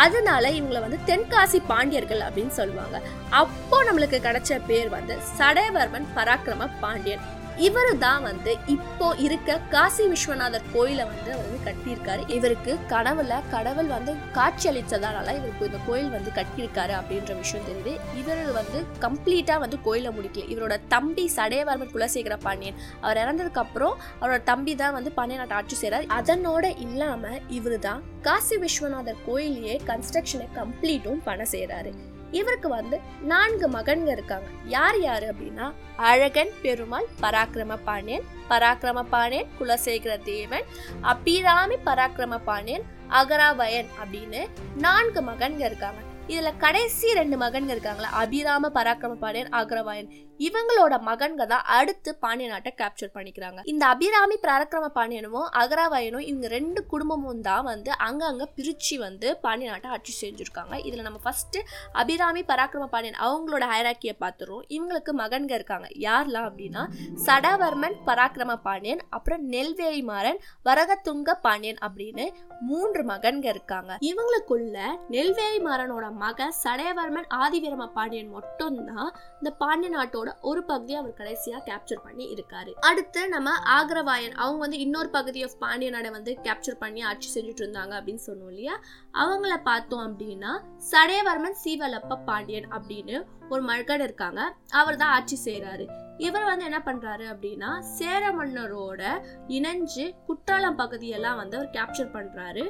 அதனால 0.07 0.45
இவங்களை 0.59 0.83
வந்து 0.87 1.01
தென்காசி 1.13 1.61
பாண்டியர்கள் 1.73 2.27
அப்படின்னு 2.29 2.55
சொல்லுவாங்க. 2.61 2.97
அப்போ 3.43 3.79
நம்மளுக்கு 3.89 4.21
கிடைச்ச 4.29 4.61
பேர் 4.71 4.91
வந்து 4.99 5.17
சடைவர்மன் 5.39 6.13
பராக்கிரம 6.19 6.71
பாண்டியன். 6.85 7.25
இவரு 7.65 7.93
தான் 7.99 8.23
வந்து 8.23 8.53
இப்போ 8.75 9.07
இருக்க 9.27 9.59
காசி 9.75 10.05
விஸ்வநாதர் 10.13 10.67
கோயிலை 10.73 11.05
வந்து 11.11 11.31
அவர் 11.35 11.47
வந்து 11.47 11.61
கட்டியிருக்காரு. 11.69 12.23
இவருக்கு 12.37 12.73
கனவுல 12.93 13.39
கடவுள் 13.55 13.91
வந்து 13.95 14.13
காட்சி 14.33 14.67
அளித்ததால 14.71 15.35
இவருக்கு 15.39 15.69
இந்த 15.71 15.81
கோயில் 15.87 16.11
வந்து 16.17 16.31
கட்டியிருக்காரு 16.39 16.95
அப்படின்ற 16.99 17.35
விஷயம் 17.43 17.67
தெரியுது. 17.69 17.93
இவர் 18.21 18.43
வந்து 18.59 18.81
கம்ப்ளீட்டா 19.05 19.57
வந்து 19.65 19.79
கோயிலை 19.87 20.13
முடிக்கல. 20.17 20.49
இவரோட 20.55 20.77
தம்பி 20.89 21.31
சடையவர்மன் 21.37 21.93
குலசேகர 21.95 22.37
பாண்டியன். 22.47 22.79
அவர் 23.01 23.23
இறந்ததுக்கு 23.25 23.63
அப்புறம் 23.65 23.97
அவரோட 24.21 24.41
தம்பி 24.43 24.75
தான் 24.83 24.97
வந்து 24.99 25.13
பாண்டிய 25.13 25.39
நாட்டை 25.39 25.57
ஆட்சி 25.57 25.79
செய்கிறார் 25.83 26.11
அதனோட 26.19 26.67
இல்லாம 26.87 27.33
இவரு 27.49 27.81
தான் 27.89 28.03
காசி 28.23 28.59
விஸ்வநாதர் 28.65 29.25
கோயிலையே 29.27 29.77
கன்ஸ்ட்ரக்ஷனை 29.93 30.49
கம்ப்ளீட்டும் 30.61 31.25
பண்ண 31.25 31.45
செய்கிறாரு 31.55 31.93
இவருக்கு 32.31 32.69
வந்து 32.69 33.01
நான்கு 33.23 33.69
மகன்கள் 33.69 34.13
இருக்காங்க. 34.13 34.47
யார் 34.65 35.01
யாரு 35.01 35.35
அப்படின்னா 35.35 35.73
அழகன் 35.97 36.51
பெருமாள் 36.63 37.07
பராக்கிரம 37.21 37.79
பாண்டியன் 37.85 38.23
பராக்கிரம 38.51 39.03
பாண்டியன் 39.03 39.49
குலசேகர 39.61 40.23
தேவன் 40.23 40.65
அபிராமி 41.01 41.75
பராக்கிரம 41.75 42.41
பாண்டியன் 42.45 42.83
அகராவயன் 43.09 43.87
அப்படின்னு 44.05 44.47
நான்கு 44.77 45.23
மகன்கள் 45.23 45.67
இருக்காங்க. 45.67 46.01
இதுல 46.31 46.51
கடைசி 46.63 47.09
ரெண்டு 47.19 47.37
மகன்கள் 47.43 47.75
இருக்காங்களா? 47.75 48.09
அபிராம 48.21 48.71
பராக்கிரம 48.77 49.19
பாண்டியன் 49.25 49.53
அக்ரவாயன். 49.59 50.09
இவங்களோட 50.47 50.95
மகன்க 51.09 51.43
தான் 51.53 51.67
அடுத்து 51.77 52.11
பாண்டிய 52.23 52.47
நாட்டை 52.53 52.71
கேப்சர் 52.81 53.13
பண்ணிக்கிறாங்க. 53.17 53.61
இந்த 53.73 53.85
அபிராமி 53.93 54.37
பராக்கிரம 54.47 54.87
பாண்டியனும் 54.97 55.47
அகராவாயனும் 55.61 56.25
இவங்க 56.31 56.49
ரெண்டு 56.55 56.81
குடும்பமும் 56.93 57.41
தான் 57.49 57.65
வந்து 57.69 57.91
அங்கங்க 58.07 58.47
பிரிச்சு 58.57 58.97
வந்து 59.05 59.29
பாண்டிய 59.45 59.71
நாட்டை 59.71 59.91
ஆட்சி 59.91 60.13
செஞ்சிருக்காங்க. 60.23 60.75
இதுல 60.89 61.05
நம்ம 61.07 61.21
ஃபர்ஸ்ட் 61.27 61.59
அபிராமி 62.03 62.43
பராக்கிரம 62.51 62.89
பாண்டியன் 62.95 63.21
அவங்களோட 63.27 63.65
ஹைராக்கியை 63.73 64.15
பார்த்துருவோம். 64.25 64.67
இவங்களுக்கு 64.77 65.15
மகன்க 65.23 65.55
இருக்காங்க. 65.61 65.89
யாரெல்லாம் 66.07 66.49
அப்படின்னா 66.51 66.85
சடவர்மன் 67.27 67.97
பராக்கிரம 68.11 68.59
பாண்டியன் 68.67 69.03
அப்புறம் 69.19 69.45
நெல்வேலி 69.55 70.03
மாறன் 70.13 70.43
வரகத்துங்க 70.71 71.39
பாண்டியன் 71.47 71.83
அப்படின்னு 71.89 72.27
மூன்று 72.73 73.05
மகன்க 73.15 73.49
இருக்காங்க. 73.55 73.93
இவங்களுக்குள்ள 74.11 74.77
நெல்வேலி 75.17 75.63
மாறனோட 75.71 76.05
மகன் 76.23 76.55
சடையவர்மன் 76.63 77.29
ஆதிவீரம 77.35 77.87
பாண்டியன் 77.97 78.31
மட்டும்தான் 78.31 79.11
இந்த 79.39 79.51
பாண்டிய 79.63 79.91
நாட்டோட 79.97 80.31
ஒரு 80.41 80.63
பகுதியை 80.65 80.99
அவர் 81.01 81.19
கடைசியா 81.19 81.59
கேப்சர் 81.69 82.05
பண்ணி 82.05 82.27
இருக்காரு. 82.35 82.73
அடுத்து 82.81 83.23
நம்ம 83.29 83.51
ஆக்ரவாயன் 83.81 84.35
அவங்க 84.35 84.61
வந்து 84.65 84.79
இன்னொரு 84.79 85.11
பகுதி 85.19 85.43
ஆஃப் 85.43 85.59
பாண்டிய 85.59 85.91
நாடை 85.91 86.11
வந்து 86.11 86.35
கேப்சர் 86.43 86.81
பண்ணி 86.85 87.03
ஆட்சி 87.03 87.29
செஞ்சுட்டு 87.35 87.63
இருந்தாங்க 87.65 87.95
அப்படின்னு 87.99 88.25
சொன்னோம் 88.27 88.51
இல்லையா? 88.55 88.77
அவங்கள 89.13 89.57
பார்த்தோம் 89.65 90.05
அப்படின்னா 90.07 90.55
சடையவர்மன் 90.91 91.61
சீவலப்ப 91.65 92.19
பாண்டியன் 92.25 92.69
அப்படின்னு 92.79 93.17
ஒரு 93.49 93.63
மழகன் 93.63 94.01
இருக்காங்க. 94.01 94.41
அவர் 94.71 94.97
தான் 94.97 95.15
ஆட்சி 95.19 95.37
செய்கிறாரு 95.45 95.87
இவர் 96.19 96.45
வந்து 96.45 96.65
என்ன 96.65 96.79
பண்றாரு 96.85 97.25
அப்படின்னா 97.33 97.71
சேர 97.97 98.29
மன்னரோட 98.31 99.03
இணைஞ்சு 99.49 100.05
குற்றாலம் 100.27 100.77
பகுதியெல்லாம் 100.77 101.37
வந்து 101.37 101.57
அவர் 101.59 101.75
கேப்சர் 101.77 102.15
பண்றாரு. 102.15 102.65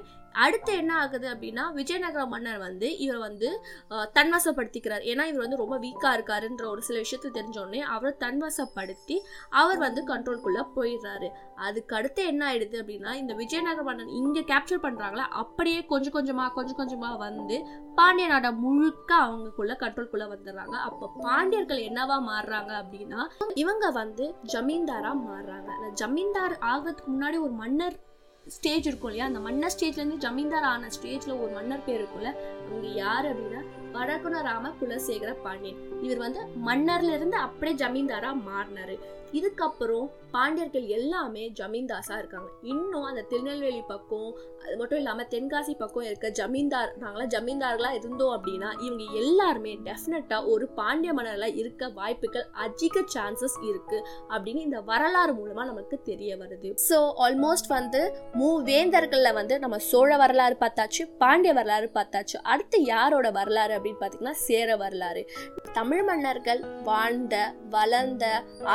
அடுத்து 0.44 0.72
என்ன 0.80 0.92
ஆகுது 1.02 1.26
அப்படின்னா 1.32 1.64
விஜயநகர 1.78 2.22
மன்னர் 2.32 2.60
வந்து 2.64 2.88
இவர் 3.04 3.20
வந்து 3.26 3.48
தன்வசப்படுத்திக்கிறார். 4.16 5.04
ஏன்னா 5.10 5.24
இவர் 5.30 5.44
வந்து 5.44 5.60
ரொம்ப 5.62 5.76
வீக்காக 5.84 6.12
இருக்காருன்ற 6.18 6.64
ஒரு 6.74 6.82
சில 6.88 6.96
விஷயத்தை 7.04 7.30
தெரிஞ்சோடனே 7.38 7.80
அவரை 7.94 8.12
தன்வசப்படுத்தி 8.24 9.16
அவர் 9.62 9.80
வந்து 9.86 10.02
கண்ட்ரோல்குள்ளே 10.12 10.64
போயிடுறாரு. 10.76 11.30
அதுக்கு 11.66 11.96
அடுத்து 11.98 12.22
என்ன 12.32 12.42
ஆயிடுது 12.50 12.76
அப்படின்னா 12.82 13.12
இந்த 13.22 13.34
விஜயநகர 13.42 13.84
மன்னன் 13.88 14.14
இங்கே 14.20 14.44
கேப்சர் 14.52 14.84
பண்ணுறாங்களா 14.86 15.26
அப்படியே 15.42 15.80
கொஞ்சம் 15.92 16.16
கொஞ்சமாக 16.18 16.54
கொஞ்சம் 16.58 16.80
கொஞ்சமாக 16.80 17.22
வந்து 17.26 17.58
பாண்டிய 18.00 18.26
நாடை 18.32 18.50
முழுக்க 18.64 19.10
அவங்களுக்குள்ள 19.26 19.74
கண்ட்ரோல்குள்ளே 19.84 20.26
வந்துடுறாங்க. 20.34 20.76
அப்போ 20.88 21.06
பாண்டியர்கள் 21.26 21.86
என்னவா 21.90 22.18
மாறுறாங்க 22.30 22.72
அப்படின்னா 22.82 23.22
இவங்க 23.62 23.86
வந்து 24.00 24.26
ஜமீன்தாராக 24.54 25.16
மாறுறாங்க. 25.28 25.70
ஜமீன்தார் 26.02 26.56
ஆகிறதுக்கு 26.72 27.12
முன்னாடி 27.14 27.38
ஒரு 27.46 27.54
மன்னர் 27.62 27.96
ஸ்டேஜ் 28.48 28.86
இருக்கும் 28.86 29.10
இல்லையா? 29.10 29.26
அந்த 29.26 29.38
மன்னர் 29.38 29.72
ஸ்டேஜ்லேருந்து 29.78 30.16
ஜமீன்தார் 30.16 30.62
ஆன 30.62 30.88
ஸ்டேஜில் 30.88 31.40
ஒரு 31.40 31.52
மன்னர் 31.52 31.84
பேர் 31.86 32.02
இருக்கும்ல 32.02 32.30
அவங்க 32.68 32.86
யார் 32.94 33.24
அப்படின்னா 33.24 33.62
வரகுணராம 33.92 34.72
குலசேகர 34.80 35.32
பாண்டியன். 35.42 36.02
இவர் 36.02 36.16
வந்து 36.16 36.40
மன்னர்லேருந்து 36.66 37.38
அப்படியே 37.46 37.86
ஜமீன்தாராக 37.86 38.34
மாறினார். 38.34 38.94
இதுக்கப்புறம் 39.32 40.10
பாண்டியர்கள் 40.36 40.86
எல்லாமே 40.98 41.44
ஜமீன்தாஸாக 41.60 42.20
இருக்காங்க. 42.22 42.48
இன்னும் 42.72 43.06
அந்த 43.10 43.24
திருநெல்வேலி 43.30 43.82
பக்கம் 43.92 44.30
அது 44.64 44.74
மட்டும் 44.80 45.00
இல்லாமல் 45.00 45.28
தென்காசி 45.34 45.72
பக்கம் 45.82 46.06
இருக்க 46.08 46.28
ஜமீன்தார் 46.40 46.90
நாங்களாம் 47.02 47.32
ஜமீன்தார்களாக 47.34 47.98
இருந்தோம் 48.00 48.32
அப்படின்னா 48.36 48.70
இவங்க 48.86 49.04
எல்லாருமே 49.22 49.72
டெஃபினட்டாக 49.88 50.50
ஒரு 50.52 50.64
பாண்டிய 50.78 51.10
மன்னரில் 51.18 51.58
இருக்க 51.62 51.90
வாய்ப்புகள் 51.98 52.46
அதிக 52.64 53.04
சான்சஸ் 53.14 53.56
இருக்குது 53.70 54.02
அப்படின்னு 54.34 54.62
இந்த 54.68 54.80
வரலாறு 54.90 55.34
மூலமாக 55.38 55.66
நமக்கு 55.70 55.98
தெரிய 56.10 56.32
வருது. 56.42 56.70
ஸோ 56.88 56.98
ஆல்மோஸ்ட் 57.26 57.70
வந்து 57.76 58.02
மூவேந்தர்களில் 58.40 59.36
வந்து 59.40 59.54
நம்ம 59.64 59.78
சோழ 59.90 60.10
வரலாறு 60.24 60.56
பார்த்தாச்சு 60.64 61.04
பாண்டிய 61.22 61.52
வரலாறு 61.60 61.88
பார்த்தாச்சு. 61.98 62.36
அடுத்து 62.54 62.78
யாரோட 62.94 63.26
வரலாறு 63.38 63.74
அப்படின்னு 63.78 64.00
பார்த்தீங்கன்னா 64.02 64.36
சேர 64.48 64.76
வரலாறு. 64.84 65.22
தமிழ் 65.78 66.04
மன்னர்கள் 66.10 66.60
வாழ்ந்த 66.90 67.36
வளர்ந்த 67.76 68.24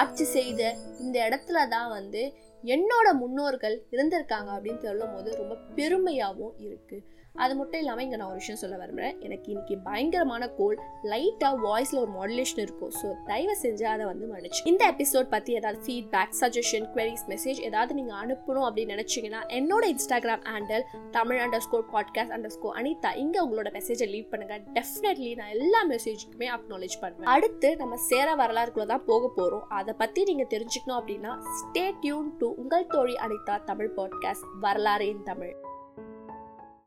ஆட்சி 0.01 0.25
செய்த 0.37 0.61
இந்த 1.03 1.17
இடத்துல 1.51 1.69
தான் 1.69 1.89
வந்து 1.89 2.21
என்னோட 2.63 3.07
முன்னோர்கள் 3.13 3.75
இருந்திருக்காங்க 3.91 4.49
அப்படின்னு 4.55 4.81
சொல்லும் 4.81 5.13
போது 5.13 5.29
ரொம்ப 5.35 5.53
பெருமையாகவும் 5.75 6.57
இருக்கு. 6.57 6.97
அது 7.35 7.53
மட்டும் 7.59 7.79
இல்லாமல் 7.81 8.05
இங்கே 8.05 8.17
நான் 8.19 8.31
ஒரு 8.31 8.39
விஷயம் 8.39 8.59
சொல்ல 8.61 8.75
விரும்புகிறேன் 8.79 9.15
எனக்கு 9.25 9.47
இன்னைக்கு 9.51 9.75
பயங்கரமான 9.85 10.43
கோல் 10.57 10.75
லைட்டாக 11.11 11.55
வாய்ஸில் 11.65 11.99
ஒரு 12.01 12.11
மாடுலேஷன் 12.17 12.61
இருக்கும். 12.63 12.91
ஸோ 12.99 13.07
தயவு 13.29 13.55
செஞ்சு 13.61 13.85
அதை 13.93 14.05
வந்து 14.09 14.25
மன்னிச்சு. 14.31 14.61
இந்த 14.71 14.83
எபிசோட் 14.93 15.31
பற்றி 15.33 15.51
ஏதாவது 15.59 15.79
ஃபீட்பேக் 15.85 16.35
சஜஷன் 16.41 16.85
குவரிஸ் 16.93 17.25
மெசேஜ் 17.31 17.61
ஏதாவது 17.69 17.95
நீங்கள் 17.99 18.19
அனுப்பணும் 18.23 18.65
அப்படின்னு 18.67 18.95
நினச்சிங்கன்னா 18.95 19.41
என்னோட 19.59 19.83
Instagram 19.93 20.43
handle 20.51 20.85
Tamil 21.17 21.41
underscore 21.67 21.87
podcast 21.95 22.35
underscore 22.57 22.77
Anita. 22.81 23.11
இங்கே 23.23 23.41
உங்களோட 23.45 23.71
மெசேஜை 23.77 24.09
லீவ் 24.13 24.29
பண்ணுங்கள் 24.33 24.61
டெஃபினெட்லி 24.77 25.31
நான் 25.41 25.53
எல்லா 25.57 25.81
மெசேஜுக்குமே 25.93 26.49
அக்னாலேஜ் 26.57 26.99
பண்ணுவேன். 27.03 27.31
அடுத்து 27.35 27.71
நம்ம 27.83 28.01
சேர 28.11 28.29
வரலாறுக்குள்ள 28.43 28.87
தான் 28.93 29.07
போக 29.11 29.23
போகிறோம் 29.39 29.65
அதை 29.79 29.95
பற்றி 30.03 30.23
நீங்கள் 30.31 30.51
தெரிஞ்சுக்கணும் 30.55 30.99
அப்படின்னா 31.01 31.33
ஸ்டே 31.61 31.85
டியூன் 32.05 32.31
டு 32.41 32.49
உங்கள் 32.63 32.89
தோழி 32.95 33.17
அனிதா 33.27 33.57
தமிழ் 33.71 33.93
பாட்காஸ்ட் 33.99 34.47
வரலாறு 34.65 35.07
இன் 35.13 35.27
தமிழ். 35.31 35.53